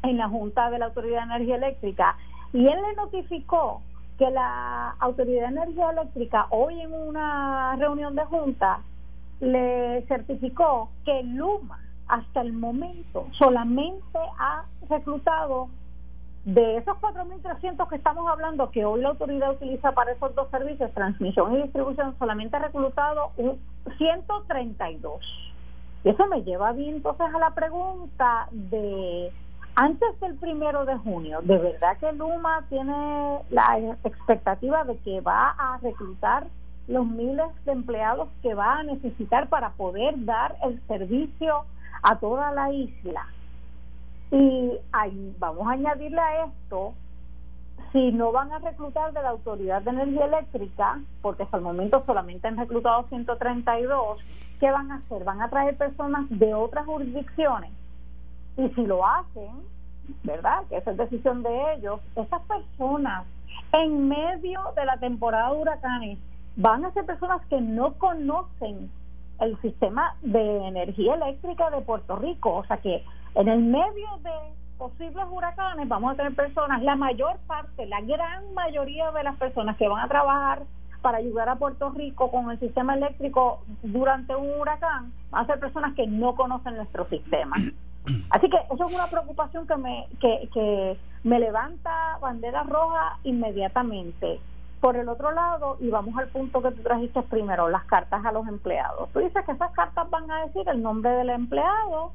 [0.03, 2.17] en la Junta de la Autoridad de Energía Eléctrica,
[2.53, 3.83] y él le notificó
[4.19, 8.81] que la Autoridad de Energía Eléctrica hoy en una reunión de junta
[9.41, 15.69] le certificó que Luma hasta el momento solamente ha reclutado
[16.45, 20.93] de esos 4.300 que estamos hablando que hoy la autoridad utiliza para esos dos servicios,
[20.95, 23.59] transmisión y distribución, solamente ha reclutado un
[23.99, 25.21] 132.
[26.05, 29.31] Y eso me lleva bien entonces a la pregunta de
[29.81, 35.51] antes del primero de junio, ¿de verdad que Luma tiene la expectativa de que va
[35.57, 36.49] a reclutar
[36.89, 41.65] los miles de empleados que va a necesitar para poder dar el servicio
[42.03, 43.25] a toda la isla?
[44.33, 44.81] Y
[45.39, 46.95] vamos a añadirle a esto,
[47.93, 52.03] si no van a reclutar de la Autoridad de Energía Eléctrica, porque hasta el momento
[52.05, 54.19] solamente han reclutado 132,
[54.59, 55.23] ¿qué van a hacer?
[55.23, 57.78] Van a traer personas de otras jurisdicciones
[58.59, 59.63] y si lo hacen,
[60.25, 60.65] ¿verdad?
[60.69, 63.25] Que esa es decisión de ellos, esas personas
[63.73, 66.19] en medio de la temporada de huracanes
[66.57, 68.91] van a ser personas que no conocen
[69.41, 72.57] el sistema de energía eléctrica de Puerto Rico.
[72.57, 73.05] O sea que
[73.37, 74.33] en el medio de
[74.77, 79.77] posibles huracanes vamos a tener personas, la mayor parte, la gran mayoría de las personas
[79.77, 80.63] que van a trabajar
[81.01, 85.61] para ayudar a Puerto Rico con el sistema eléctrico durante un huracán, van a ser
[85.61, 87.57] personas que no conocen nuestro sistema.
[88.31, 94.41] Así que eso es una preocupación que me, que, que me levanta bandera roja inmediatamente.
[94.81, 98.31] Por el otro lado, y vamos al punto que tú trajiste primero, las cartas a
[98.31, 99.11] los empleados.
[99.13, 102.13] Tú dices que esas cartas van a decir el nombre del empleado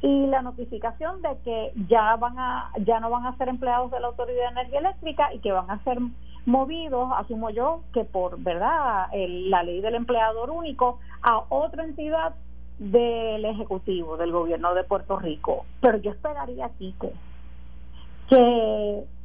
[0.00, 4.00] y la notificación de que ya van a ya no van a ser empleados de
[4.00, 5.98] la Autoridad de Energía Eléctrica y que van a ser
[6.46, 12.34] movidos, asumo yo, que por verdad la ley del empleador único a otra entidad
[12.78, 15.66] del Ejecutivo, del gobierno de Puerto Rico.
[15.80, 17.12] Pero yo esperaría, aquí que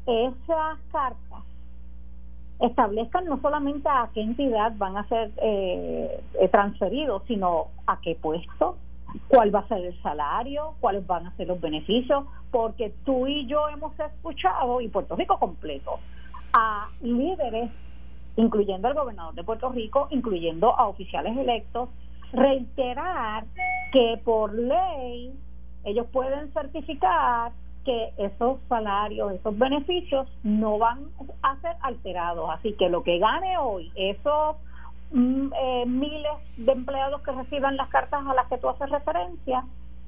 [0.06, 1.44] esas cartas
[2.60, 8.16] establezcan no solamente a qué entidad van a ser eh, eh, transferidos, sino a qué
[8.16, 8.78] puesto,
[9.28, 13.46] cuál va a ser el salario, cuáles van a ser los beneficios, porque tú y
[13.48, 16.00] yo hemos escuchado, y Puerto Rico completo,
[16.54, 17.72] a líderes,
[18.36, 21.90] incluyendo al gobernador de Puerto Rico, incluyendo a oficiales electos,
[22.34, 23.46] reiterar
[23.92, 25.34] que por ley
[25.86, 27.52] ellos pueden certificar
[27.86, 31.06] que esos salarios, esos beneficios no van
[31.42, 32.50] a ser alterados.
[32.52, 34.56] Así que lo que gane hoy, esos
[35.12, 39.66] mm, eh, miles de empleados que reciban las cartas a las que tú haces referencia,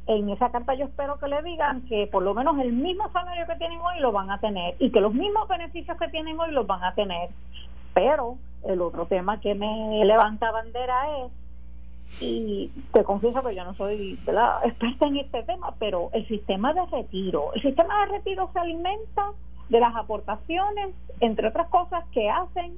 [0.07, 3.47] en esa carta yo espero que le digan que por lo menos el mismo salario
[3.47, 6.51] que tienen hoy lo van a tener y que los mismos beneficios que tienen hoy
[6.51, 7.29] los van a tener.
[7.93, 11.31] Pero el otro tema que me levanta bandera es
[12.19, 14.19] y te confieso que yo no soy
[14.63, 19.31] experta en este tema, pero el sistema de retiro, el sistema de retiro se alimenta
[19.69, 22.77] de las aportaciones, entre otras cosas que hacen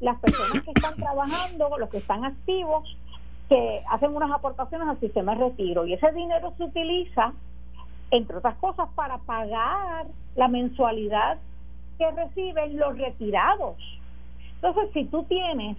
[0.00, 2.96] las personas que están trabajando, los que están activos,
[3.48, 7.32] que hacen unas aportaciones al sistema de retiro y ese dinero se utiliza,
[8.10, 11.38] entre otras cosas, para pagar la mensualidad
[11.98, 13.76] que reciben los retirados.
[14.56, 15.76] Entonces, si tú tienes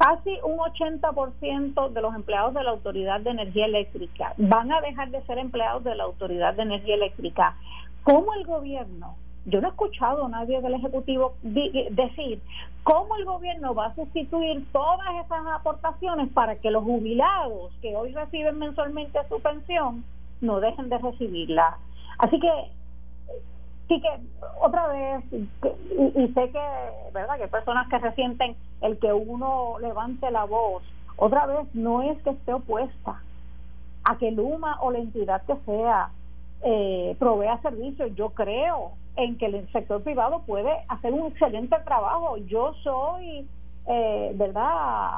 [0.00, 5.10] casi un 80% de los empleados de la Autoridad de Energía Eléctrica van a dejar
[5.10, 7.54] de ser empleados de la Autoridad de Energía Eléctrica.
[8.02, 12.40] ¿Cómo el gobierno yo no he escuchado a nadie del Ejecutivo decir
[12.82, 18.12] cómo el gobierno va a sustituir todas esas aportaciones para que los jubilados que hoy
[18.12, 20.04] reciben mensualmente su pensión
[20.40, 21.76] no dejen de recibirla.
[22.18, 22.50] Así que,
[23.88, 24.08] sí que
[24.60, 27.36] otra vez, y, sé que, ¿verdad?
[27.36, 30.82] Que hay personas que resienten el que uno levante la voz,
[31.16, 33.20] otra vez no es que esté opuesta
[34.04, 36.10] a que Luma o la entidad que sea
[36.62, 38.14] eh, provea servicios.
[38.14, 42.36] Yo creo en que el sector privado puede hacer un excelente trabajo.
[42.38, 43.46] Yo soy,
[43.86, 45.10] eh, ¿verdad?,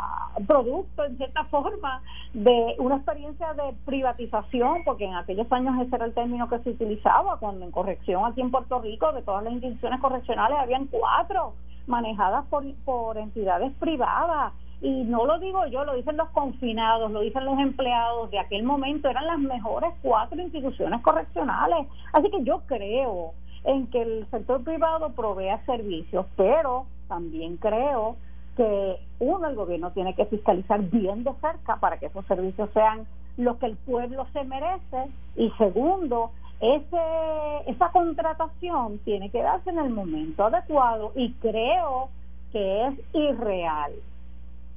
[0.46, 6.06] producto en cierta forma de una experiencia de privatización, porque en aquellos años ese era
[6.06, 9.52] el término que se utilizaba, cuando en corrección aquí en Puerto Rico, de todas las
[9.52, 11.54] instituciones correccionales, habían cuatro
[11.86, 14.52] manejadas por, por entidades privadas.
[14.80, 18.30] Y no lo digo yo, lo dicen los confinados, lo dicen los empleados.
[18.30, 21.86] De aquel momento, eran las mejores cuatro instituciones correccionales.
[22.12, 23.32] Así que yo creo
[23.64, 28.16] en que el sector privado provea servicios, pero también creo
[28.56, 33.06] que uno, el gobierno tiene que fiscalizar bien de cerca para que esos servicios sean
[33.36, 35.10] los que el pueblo se merece.
[35.36, 42.08] Y segundo, ese, esa contratación tiene que darse en el momento adecuado y creo
[42.52, 43.92] que es irreal.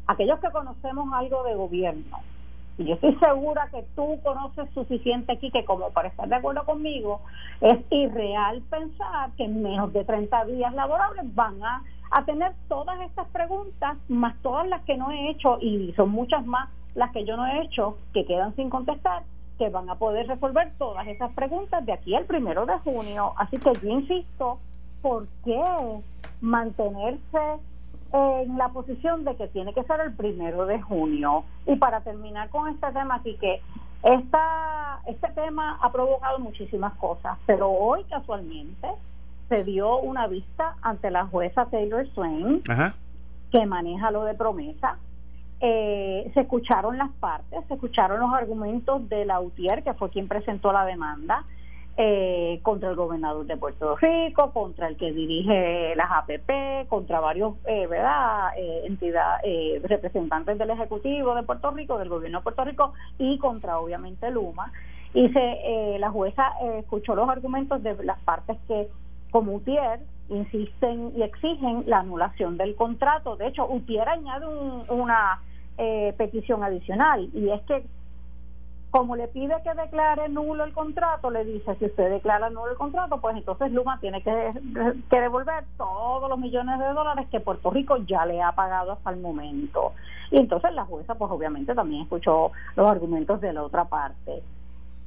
[0.07, 2.17] Aquellos que conocemos algo de gobierno,
[2.79, 6.65] y yo estoy segura que tú conoces suficiente aquí que como para estar de acuerdo
[6.65, 7.21] conmigo,
[7.61, 12.99] es irreal pensar que en menos de 30 días laborables van a, a tener todas
[13.01, 17.25] estas preguntas, más todas las que no he hecho, y son muchas más las que
[17.25, 19.21] yo no he hecho, que quedan sin contestar,
[19.57, 23.33] que van a poder resolver todas esas preguntas de aquí al primero de junio.
[23.37, 24.59] Así que yo insisto,
[25.01, 25.61] ¿por qué
[26.41, 27.59] mantenerse
[28.13, 31.43] en la posición de que tiene que ser el primero de junio.
[31.65, 33.61] Y para terminar con este tema, así que
[34.03, 38.87] esta, este tema ha provocado muchísimas cosas, pero hoy casualmente
[39.49, 42.63] se dio una vista ante la jueza Taylor Swain,
[43.51, 44.97] que maneja lo de promesa.
[45.67, 50.27] Eh, se escucharon las partes, se escucharon los argumentos de la UTIER, que fue quien
[50.27, 51.43] presentó la demanda,
[51.97, 57.55] eh, contra el gobernador de Puerto Rico, contra el que dirige las APP, contra varios
[57.65, 58.49] eh, ¿verdad?
[58.55, 63.79] Eh, entidades, representantes del Ejecutivo de Puerto Rico, del gobierno de Puerto Rico y contra
[63.79, 64.71] obviamente Luma.
[65.15, 68.87] Y se, la jueza escuchó los argumentos de las partes que,
[69.31, 69.99] como Utier,
[70.29, 73.35] insisten y exigen la anulación del contrato.
[73.35, 74.45] De hecho, Utier añade
[74.89, 75.39] una
[75.77, 77.85] petición adicional y es que
[78.95, 82.77] como le pide que declare nulo el contrato, le dice, si usted declara nulo el
[82.77, 84.51] contrato, pues entonces Luma tiene que,
[85.09, 89.09] que devolver todos los millones de dólares que Puerto Rico ya le ha pagado hasta
[89.09, 89.91] el momento.
[90.31, 94.41] Y entonces la jueza, pues obviamente también escuchó los argumentos de la otra parte.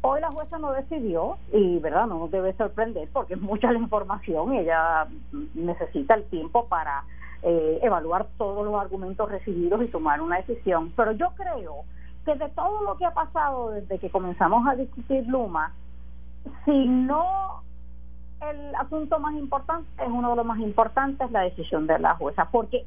[0.02, 2.09] Hoy la jueza no decidió y, ¿verdad?
[2.09, 5.07] No nos debe sorprender porque es mucha la información y ella
[5.54, 7.04] necesita el tiempo para
[7.42, 10.92] eh, evaluar todos los argumentos recibidos y tomar una decisión.
[10.96, 11.85] Pero yo creo
[12.24, 15.72] que de todo lo que ha pasado desde que comenzamos a discutir Luma,
[16.64, 17.62] si no
[18.40, 22.48] el asunto más importante es uno de los más importantes la decisión de la jueza
[22.53, 22.87] porque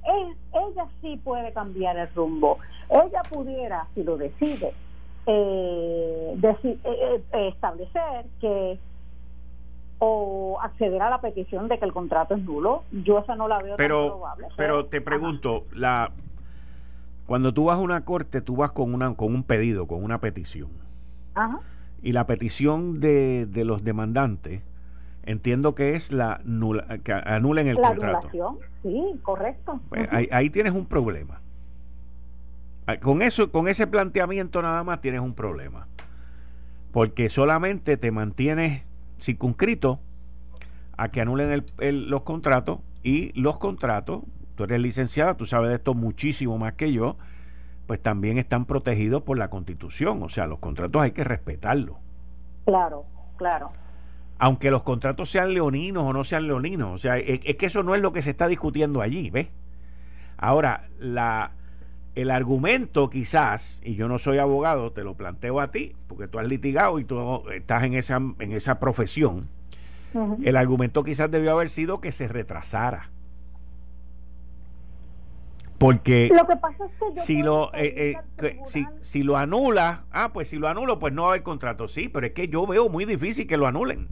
[0.54, 2.58] ella sí puede cambiar el rumbo
[2.90, 4.74] ella pudiera si lo decide
[5.28, 8.80] eh, eh, eh, establecer que
[10.04, 13.60] o acceder a la petición de que el contrato es nulo yo esa no la
[13.60, 16.12] veo pero, tan probable pero, te pregunto la
[17.32, 20.20] cuando tú vas a una corte, tú vas con, una, con un pedido, con una
[20.20, 20.70] petición.
[21.34, 21.62] Ajá.
[22.02, 24.64] Y la petición de, de los demandantes,
[25.24, 28.60] entiendo que es la nula, que anulen el contrato.
[28.84, 29.80] sí, correcto.
[29.88, 31.40] Pues ahí, tienes un problema.
[33.02, 35.88] Con eso, con ese planteamiento nada más tienes un problema.
[36.92, 38.84] Porque solamente te mantienes
[39.22, 40.00] circunscrito
[40.98, 44.22] a que anulen el, los contratos y los contratos
[44.56, 47.18] tú eres licenciada, tú sabes de esto muchísimo más que yo,
[47.88, 50.22] pues también están protegidos por la constitución.
[50.24, 51.98] O sea, los contratos hay que respetarlos.
[52.66, 53.06] Claro,
[53.38, 53.72] claro.
[54.38, 56.92] Aunque los contratos sean leoninos o no sean leoninos.
[56.94, 59.52] O sea, es, que eso no es lo que se está discutiendo allí, ¿ves?
[60.38, 61.52] Ahora, la,
[62.16, 66.40] el argumento quizás, y yo no soy abogado, te lo planteo a ti, porque tú
[66.40, 69.50] has litigado y tú estás en esa, en esa profesión,
[70.44, 73.10] el argumento quizás debió haber sido que se retrasara
[75.82, 80.30] porque lo que pasa es que si lo eh, eh, si, si lo anula, ah,
[80.32, 81.88] pues si lo anulo, pues no va a haber contrato.
[81.88, 84.08] Sí, pero es que yo veo muy difícil que lo anulen.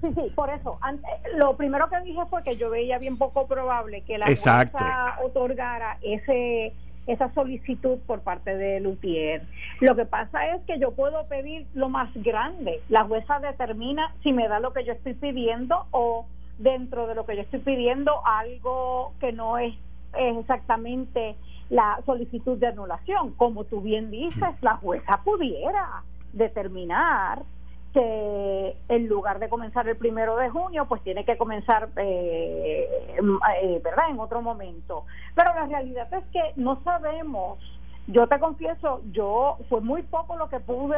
[0.00, 0.78] Sí, sí, por eso.
[1.34, 5.98] lo primero que dije fue que yo veía bien poco probable que la jueza otorgara
[6.02, 6.72] ese
[7.06, 9.42] esa solicitud por parte del UTIER.
[9.80, 12.80] Lo que pasa es que yo puedo pedir lo más grande.
[12.88, 16.26] La jueza determina si me da lo que yo estoy pidiendo o
[16.58, 19.74] dentro de lo que yo estoy pidiendo algo que no es,
[20.14, 21.36] exactamente
[21.70, 23.32] la solicitud de anulación.
[23.32, 27.42] Como tú bien dices, la jueza pudiera determinar
[27.92, 33.80] que en lugar de comenzar el primero de junio, pues tiene que comenzar, eh, eh,
[33.84, 35.04] ¿verdad?, en otro momento.
[35.34, 37.58] Pero la realidad es que no sabemos.
[38.08, 40.96] Yo te confieso, yo fue muy poco lo que pude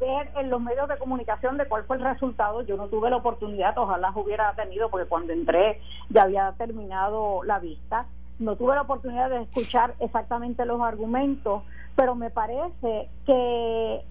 [0.00, 2.62] ver en los medios de comunicación de cuál fue el resultado.
[2.62, 7.60] Yo no tuve la oportunidad, ojalá hubiera tenido, porque cuando entré ya había terminado la
[7.60, 8.06] vista.
[8.40, 11.62] No tuve la oportunidad de escuchar exactamente los argumentos,
[11.94, 14.04] pero me parece que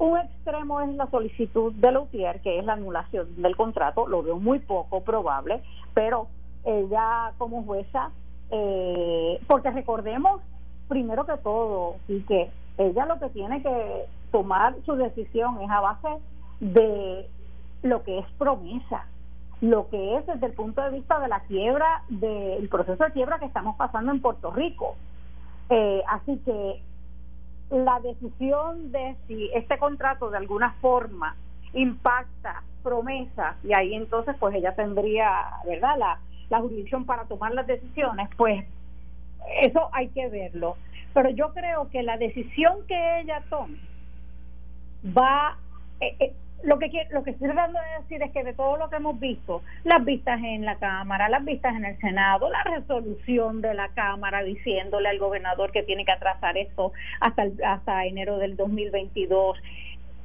[0.00, 4.38] un extremo es la solicitud de Lautier, que es la anulación del contrato, lo veo
[4.38, 6.26] muy poco probable, pero
[6.64, 8.10] ella como jueza,
[8.50, 10.40] eh, porque recordemos
[10.88, 15.80] primero que todo, y que ella lo que tiene que tomar su decisión es a
[15.80, 16.08] base
[16.60, 17.28] de
[17.82, 19.04] lo que es promesa,
[19.60, 23.38] lo que es desde el punto de vista de la quiebra, del proceso de quiebra
[23.38, 24.96] que estamos pasando en Puerto Rico.
[25.68, 26.82] Eh, así que
[27.70, 31.36] la decisión de si este contrato de alguna forma
[31.72, 35.30] impacta promesa y ahí entonces pues ella tendría
[35.64, 36.18] verdad la,
[36.48, 38.64] la jurisdicción para tomar las decisiones pues
[39.62, 40.76] eso hay que verlo.
[41.12, 43.78] Pero yo creo que la decisión que ella tome
[45.04, 45.56] va
[46.00, 48.90] eh, eh, lo que lo que estoy tratando de decir es que de todo lo
[48.90, 53.60] que hemos visto, las vistas en la Cámara, las vistas en el Senado, la resolución
[53.60, 58.56] de la Cámara diciéndole al gobernador que tiene que atrasar esto hasta hasta enero del
[58.56, 59.58] 2022.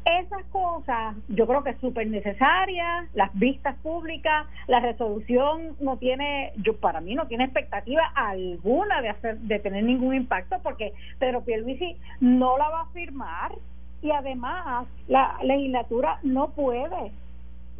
[0.06, 6.54] Esas cosas yo creo que es súper necesaria, las vistas públicas, la resolución no tiene,
[6.58, 11.44] yo para mí no tiene expectativa alguna de hacer de tener ningún impacto porque Pedro
[11.44, 13.54] Pierluisi no la va a firmar
[14.06, 17.12] y además la legislatura no puede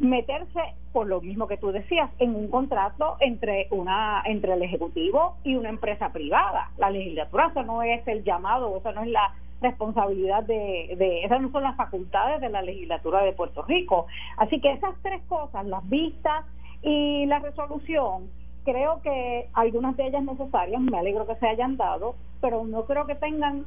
[0.00, 0.60] meterse
[0.92, 5.54] por lo mismo que tú decías en un contrato entre una entre el ejecutivo y
[5.54, 6.72] una empresa privada.
[6.78, 11.40] La legislatura eso no es el llamado eso no es la responsabilidad de, de esas
[11.40, 14.06] no son las facultades de la legislatura de Puerto Rico.
[14.36, 16.44] Así que esas tres cosas las vistas
[16.82, 18.28] y la resolución
[18.64, 23.06] creo que algunas de ellas necesarias me alegro que se hayan dado pero no creo
[23.06, 23.64] que tengan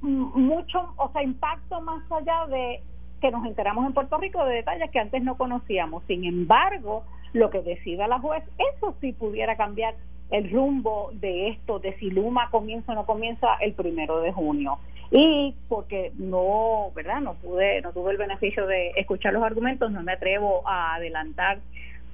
[0.00, 2.80] mucho, o sea, impacto más allá de
[3.20, 6.04] que nos enteramos en Puerto Rico de detalles que antes no conocíamos.
[6.06, 8.44] Sin embargo, lo que decida la juez,
[8.76, 9.94] eso sí pudiera cambiar
[10.30, 14.78] el rumbo de esto, de si Luma comienza o no comienza el primero de junio.
[15.10, 17.20] Y porque no, ¿verdad?
[17.20, 21.60] No pude, no tuve el beneficio de escuchar los argumentos, no me atrevo a adelantar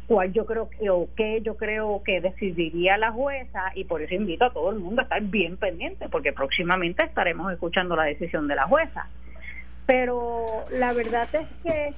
[0.07, 4.15] cuál yo creo que o qué yo creo que decidiría la jueza y por eso
[4.15, 8.47] invito a todo el mundo a estar bien pendiente porque próximamente estaremos escuchando la decisión
[8.49, 9.09] de la jueza.
[9.87, 11.95] Pero la verdad es que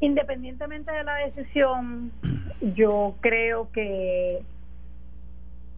[0.00, 2.12] independientemente de la decisión,
[2.74, 4.42] yo creo que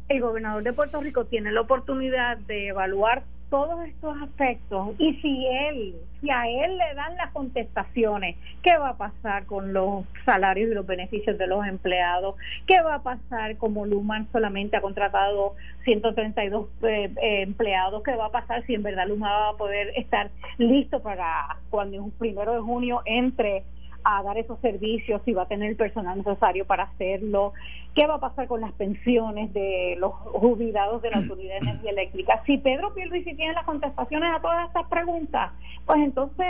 [0.09, 5.47] el gobernador de Puerto Rico tiene la oportunidad de evaluar todos estos aspectos y si
[5.47, 10.71] él, si a él le dan las contestaciones, ¿qué va a pasar con los salarios
[10.71, 12.37] y los beneficios de los empleados?
[12.67, 18.03] ¿Qué va a pasar como Luman solamente ha contratado 132 eh, eh, empleados?
[18.03, 21.97] ¿Qué va a pasar si en verdad Luma va a poder estar listo para cuando
[21.97, 23.65] en primero de junio entre
[24.05, 27.53] a dar esos servicios, si va a tener el personal necesario para hacerlo,
[27.95, 31.91] qué va a pasar con las pensiones de los jubilados de la Autoridad de Energía
[31.91, 32.43] Eléctrica.
[32.47, 35.53] Si Pedro Pierluisi tiene las contestaciones a todas estas preguntas,
[35.85, 36.47] pues entonces,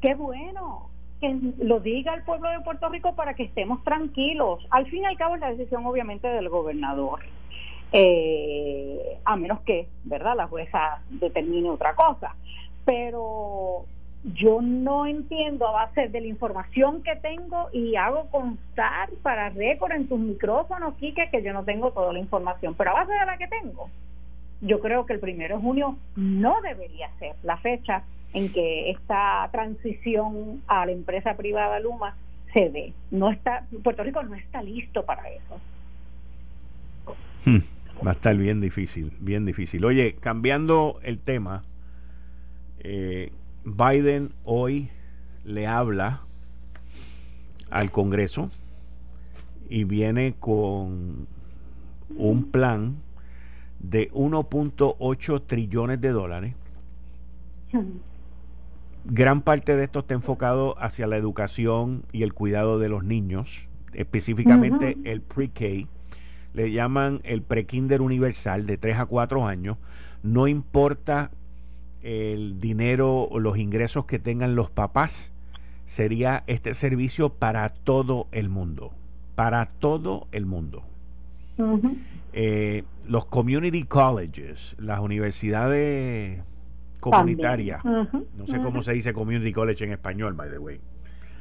[0.00, 0.90] qué bueno
[1.20, 4.66] que lo diga el pueblo de Puerto Rico para que estemos tranquilos.
[4.70, 7.20] Al fin y al cabo es la decisión obviamente del gobernador.
[7.92, 12.34] Eh, a menos que, ¿verdad?, la jueza determine otra cosa.
[12.84, 13.84] Pero
[14.22, 19.92] yo no entiendo a base de la información que tengo y hago constar para récord
[19.92, 23.26] en tus micrófonos, Quique, que yo no tengo toda la información, pero a base de
[23.26, 23.88] la que tengo,
[24.60, 28.02] yo creo que el primero de junio no debería ser la fecha
[28.34, 32.14] en que esta transición a la empresa privada Luma
[32.52, 32.92] se dé.
[33.10, 35.60] No está, Puerto Rico no está listo para eso.
[37.46, 37.60] Hmm,
[38.06, 39.84] va a estar bien difícil, bien difícil.
[39.84, 41.64] Oye, cambiando el tema,
[42.80, 43.32] eh,
[43.64, 44.90] Biden hoy
[45.44, 46.22] le habla
[47.70, 48.50] al Congreso
[49.68, 51.26] y viene con
[52.16, 52.96] un plan
[53.78, 56.54] de 1.8 trillones de dólares.
[59.04, 63.68] Gran parte de esto está enfocado hacia la educación y el cuidado de los niños,
[63.92, 65.88] específicamente el pre-K.
[66.52, 69.78] le llaman el prekinder universal de 3 a 4 años.
[70.22, 71.30] No importa
[72.02, 75.32] el dinero o los ingresos que tengan los papás,
[75.84, 78.92] sería este servicio para todo el mundo.
[79.34, 80.84] Para todo el mundo.
[82.32, 86.42] Eh, los community colleges, las universidades
[87.00, 90.80] comunitarias, no sé cómo se dice community college en español, by the way.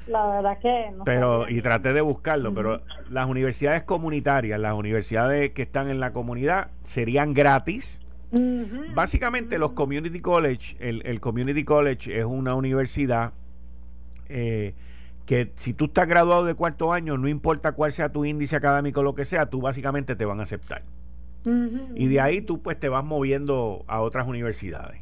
[0.08, 2.82] La verdad que no Pero, y traté de buscarlo, pero
[3.12, 8.02] las universidades comunitarias, las universidades que están en la comunidad, serían gratis.
[8.32, 13.34] Básicamente los community college, el, el, community college es una universidad
[14.28, 14.76] eh,
[15.26, 19.00] que si tú estás graduado de cuarto año, no importa cuál sea tu índice académico
[19.00, 20.84] o lo que sea, tú básicamente te van a aceptar.
[21.96, 25.02] Y de ahí tú pues te vas moviendo a otras universidades.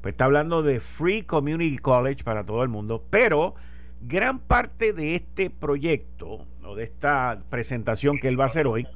[0.00, 3.54] Pues está hablando de Free Community College para todo el mundo, pero
[4.00, 8.86] gran parte de este proyecto o de esta presentación que él va a hacer hoy,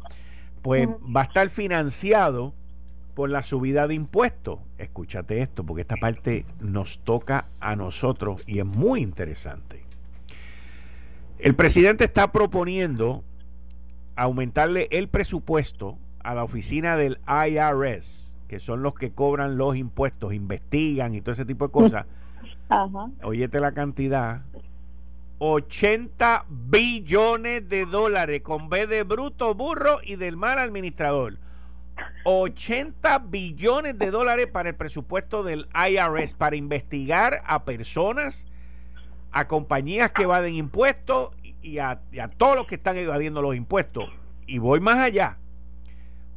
[0.62, 2.54] pues va a estar financiado
[3.14, 4.58] por la subida de impuestos.
[4.78, 9.84] Escúchate esto, porque esta parte nos toca a nosotros y es muy interesante.
[11.38, 13.22] El presidente está proponiendo
[14.16, 20.32] aumentarle el presupuesto a la oficina del IRS, que son los que cobran los impuestos,
[20.32, 22.06] investigan y todo ese tipo de cosas.
[22.68, 23.10] Ajá.
[23.22, 24.42] Óyete la cantidad,
[25.38, 31.38] 80 billones de dólares con B de bruto, burro y del mal administrador.
[32.24, 38.46] 80 billones de dólares para el presupuesto del IRS para investigar a personas,
[39.32, 41.30] a compañías que evaden impuestos
[41.62, 42.00] y a,
[42.36, 44.04] todos los que están evadiendo los impuestos.
[44.46, 45.38] Y voy más allá.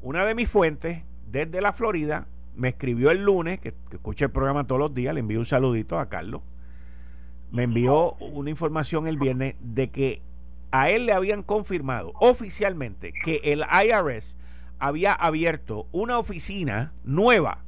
[0.01, 4.31] Una de mis fuentes, desde la Florida, me escribió el lunes, que, que escucha el
[4.31, 6.41] programa todos los días, le envío un saludito a Carlos
[7.51, 10.21] me envió una información el viernes de que
[10.71, 14.37] a él le habían confirmado oficialmente que el IRS
[14.79, 17.59] había abierto una oficina nueva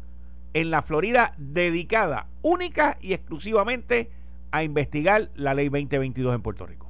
[0.54, 4.10] en la Florida dedicada única y exclusivamente
[4.52, 6.90] a investigar la ley 2022 en Puerto Rico.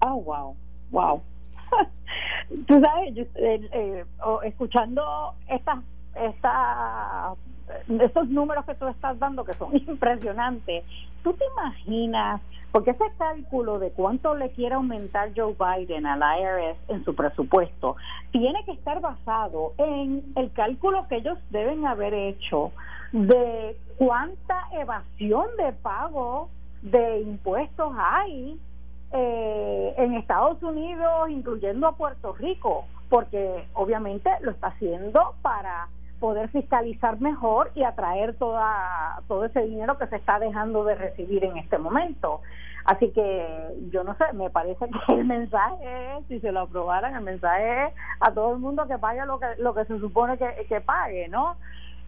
[0.00, 0.56] Oh, wow,
[0.90, 1.22] wow.
[2.66, 4.04] Tú sabes, eh, eh,
[4.44, 5.80] escuchando estas
[6.14, 7.34] esta,
[8.00, 10.84] estos números que tú estás dando que son impresionantes,
[11.22, 12.40] ¿tú te imaginas?
[12.70, 17.96] Porque ese cálculo de cuánto le quiere aumentar Joe Biden al IRS en su presupuesto
[18.30, 22.72] tiene que estar basado en el cálculo que ellos deben haber hecho
[23.12, 26.50] de cuánta evasión de pago
[26.82, 28.60] de impuestos hay
[29.12, 35.88] eh, en Estados Unidos, incluyendo a Puerto Rico, porque obviamente lo está haciendo para
[36.20, 41.44] poder fiscalizar mejor y atraer toda todo ese dinero que se está dejando de recibir
[41.44, 42.40] en este momento.
[42.84, 43.46] Así que
[43.92, 47.94] yo no sé, me parece que el mensaje si se lo aprobaran, el mensaje es
[48.20, 51.28] a todo el mundo que pague lo que, lo que se supone que, que pague,
[51.28, 51.56] ¿no?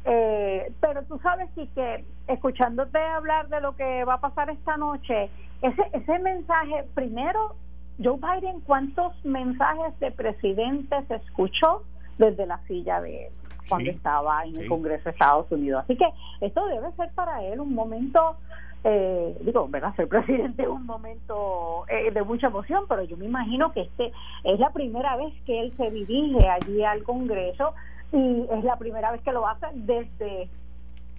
[0.05, 4.77] Eh, pero tú sabes sí que escuchándote hablar de lo que va a pasar esta
[4.77, 5.29] noche,
[5.61, 7.55] ese, ese mensaje, primero,
[8.03, 11.83] Joe Biden, ¿cuántos mensajes de presidente se escuchó
[12.17, 13.33] desde la silla de él?
[13.71, 15.85] Cuando estaba en el Congreso de Estados Unidos.
[15.85, 16.07] Así que
[16.43, 18.37] esto debe ser para él un momento,
[18.85, 19.95] eh, digo, ¿verdad?
[19.97, 24.13] Ser presidente es un momento eh, de mucha emoción, pero yo me imagino que este
[24.45, 27.73] es la primera vez que él se dirige allí al Congreso
[28.13, 30.49] y es la primera vez que lo hace desde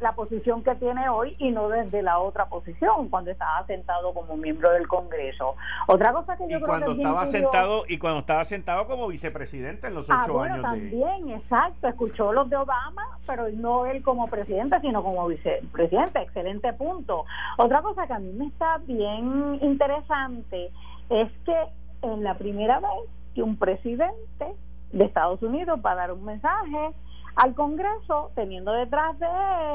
[0.01, 4.35] la posición que tiene hoy y no desde la otra posición cuando estaba sentado como
[4.35, 5.55] miembro del Congreso.
[5.87, 9.93] Otra cosa que yo y cuando estaba sentado y cuando estaba sentado como vicepresidente en
[9.93, 14.79] los ah, ocho años también, exacto, escuchó los de Obama, pero no él como presidente,
[14.81, 16.21] sino como vicepresidente.
[16.21, 17.25] Excelente punto.
[17.57, 20.71] Otra cosa que a mí me está bien interesante
[21.09, 21.55] es que
[22.01, 24.55] en la primera vez que un presidente
[24.91, 26.91] de Estados Unidos va a dar un mensaje
[27.35, 29.27] al Congreso teniendo detrás de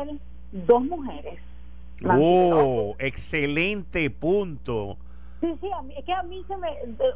[0.03, 0.21] él
[0.53, 1.41] dos mujeres.
[2.05, 4.97] Oh, excelente punto.
[5.41, 6.69] Sí, sí, es que a mí se me,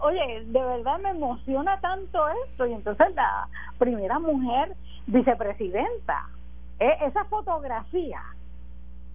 [0.03, 4.77] oye, de verdad me emociona tanto esto y entonces la primera mujer
[5.07, 6.29] vicepresidenta,
[6.79, 8.23] e, esa fotografía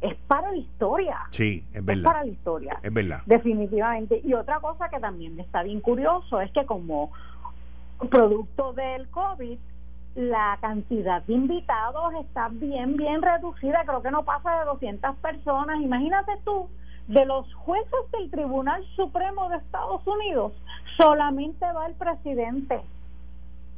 [0.02, 1.20] es para la historia.
[1.30, 1.98] Sí, es verdad.
[1.98, 2.78] Es para la historia.
[2.82, 3.22] Es verdad.
[3.26, 4.22] Definitivamente.
[4.24, 7.12] Y otra cosa que también me está bien curioso es que como
[8.10, 9.58] producto del COVID,
[10.16, 15.82] la cantidad de invitados está bien, bien reducida, creo que no pasa de 200 personas.
[15.82, 16.70] Imagínate tú,
[17.08, 20.54] de los jueces del Tribunal Supremo de Estados Unidos,
[20.98, 22.82] solamente va el presidente,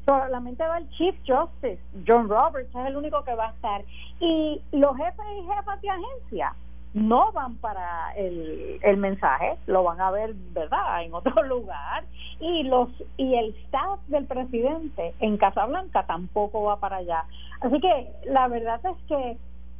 [0.05, 3.83] solamente va el Chief Justice, John Roberts, es el único que va a estar.
[4.19, 6.55] Y los jefes y jefas de agencia,
[6.97, 12.03] no van para el, el mensaje, lo van a ver, ¿verdad?, en otro lugar.
[12.39, 17.25] Y, los, y el staff del presidente en Casablanca tampoco va para allá.
[17.61, 19.37] Así que la verdad es que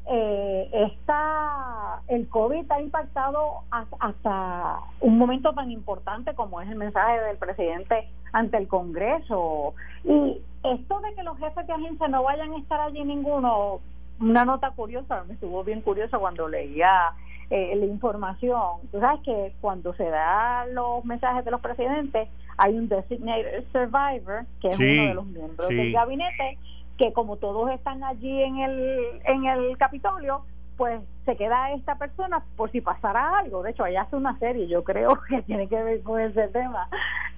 [0.09, 3.63] eh, está el COVID ha impactado
[3.99, 9.74] hasta un momento tan importante como es el mensaje del presidente ante el Congreso
[10.05, 13.82] y esto de que los jefes de agencia no vayan a estar allí ninguno
[14.20, 17.13] una nota curiosa me estuvo bien curiosa cuando leía
[17.49, 18.82] eh, la información.
[18.91, 24.45] Tú sabes que cuando se dan los mensajes de los presidentes hay un designated survivor
[24.61, 26.57] que es uno de los miembros del gabinete
[26.97, 30.43] que como todos están allí en el, en el Capitolio,
[30.78, 33.63] pues se queda esta persona por si pasara algo.
[33.63, 36.88] De hecho, allá hace una serie, yo creo que tiene que ver con ese tema.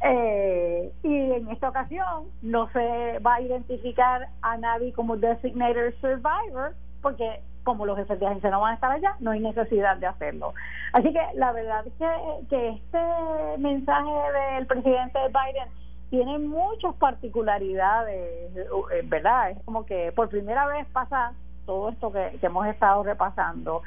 [0.03, 6.75] Eh, y en esta ocasión no se va a identificar a nadie como designated survivor,
[7.01, 10.07] porque como los jefes de agencia no van a estar allá, no hay necesidad de
[10.07, 10.53] hacerlo.
[10.93, 14.11] Así que la verdad es que, que este mensaje
[14.55, 15.69] del presidente Biden
[16.09, 19.51] tiene muchas particularidades, eh, ¿verdad?
[19.51, 21.33] Es como que por primera vez pasa
[21.69, 23.83] todo esto que, hemos estado repasando.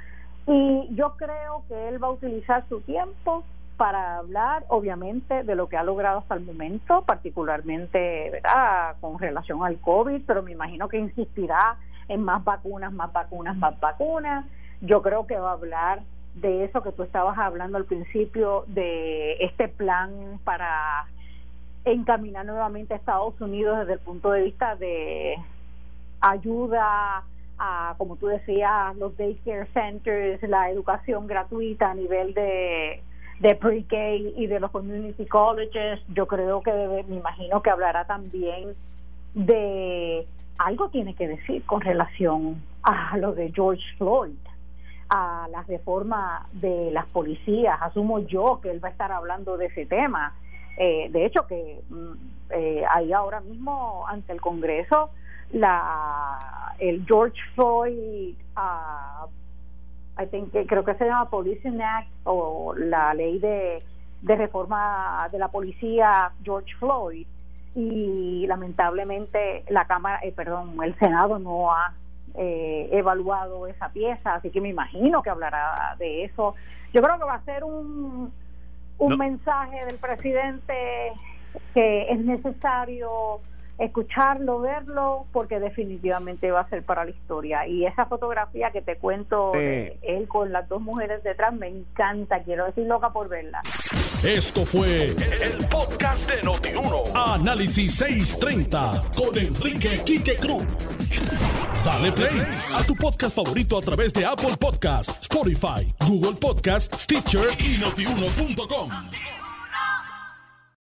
[0.47, 3.43] Y yo creo que él va a utilizar su tiempo
[3.77, 9.65] para hablar, obviamente, de lo que ha logrado hasta el momento, particularmente, ¿verdad?, con relación
[9.65, 11.77] al COVID, pero me imagino que insistirá
[12.07, 14.47] en más vacunas, más vacunas, más vacunas.
[14.81, 16.03] Yo creo que va a hablar
[16.37, 21.07] de eso que tú estabas hablando al principio, de este plan para
[21.85, 25.35] encaminar nuevamente a Estados Unidos desde el punto de vista de
[26.21, 27.25] ayuda
[27.65, 33.01] a, como tú decías, los daycare centers, la educación gratuita a nivel de,
[33.39, 33.97] de pre-K
[34.37, 36.01] y de los community colleges.
[36.09, 36.73] Yo creo que
[37.09, 38.75] me imagino que hablará también
[39.35, 40.27] de
[40.59, 44.37] algo tiene que decir con relación a lo de George Floyd
[45.09, 47.81] a la reforma de las policías.
[47.81, 50.35] Asumo yo que él va a estar hablando de ese tema.
[50.77, 52.13] Eh, de hecho, que mm,
[52.51, 55.11] eh, hay ahora mismo ante el Congreso
[55.53, 59.29] la el George Floyd, uh,
[60.21, 63.83] I think, creo que se llama Policing Act o la ley de,
[64.23, 67.27] de reforma de la policía George Floyd
[67.75, 71.95] y lamentablemente la Cámara, eh, perdón, el Senado no ha
[72.35, 76.55] eh, evaluado esa pieza, así que me imagino que hablará de eso.
[76.93, 78.33] Yo creo que va a ser un
[79.03, 80.75] un mensaje del presidente
[81.75, 83.41] que es necesario
[83.79, 87.67] escucharlo, verlo, porque definitivamente va a ser para la historia.
[87.67, 92.43] Y esa fotografía que te cuento de él con las dos mujeres detrás me encanta,
[92.43, 93.61] quiero decir loca por verla.
[94.23, 97.03] Esto fue el, podcast de Notiuno.
[97.15, 100.65] Análisis 630 con Enrique Quique Cruz.
[101.85, 102.41] Dale play
[102.75, 109.42] a tu podcast favorito a través de Apple Podcasts, Spotify, Google Podcasts, Stitcher y notiuno.com.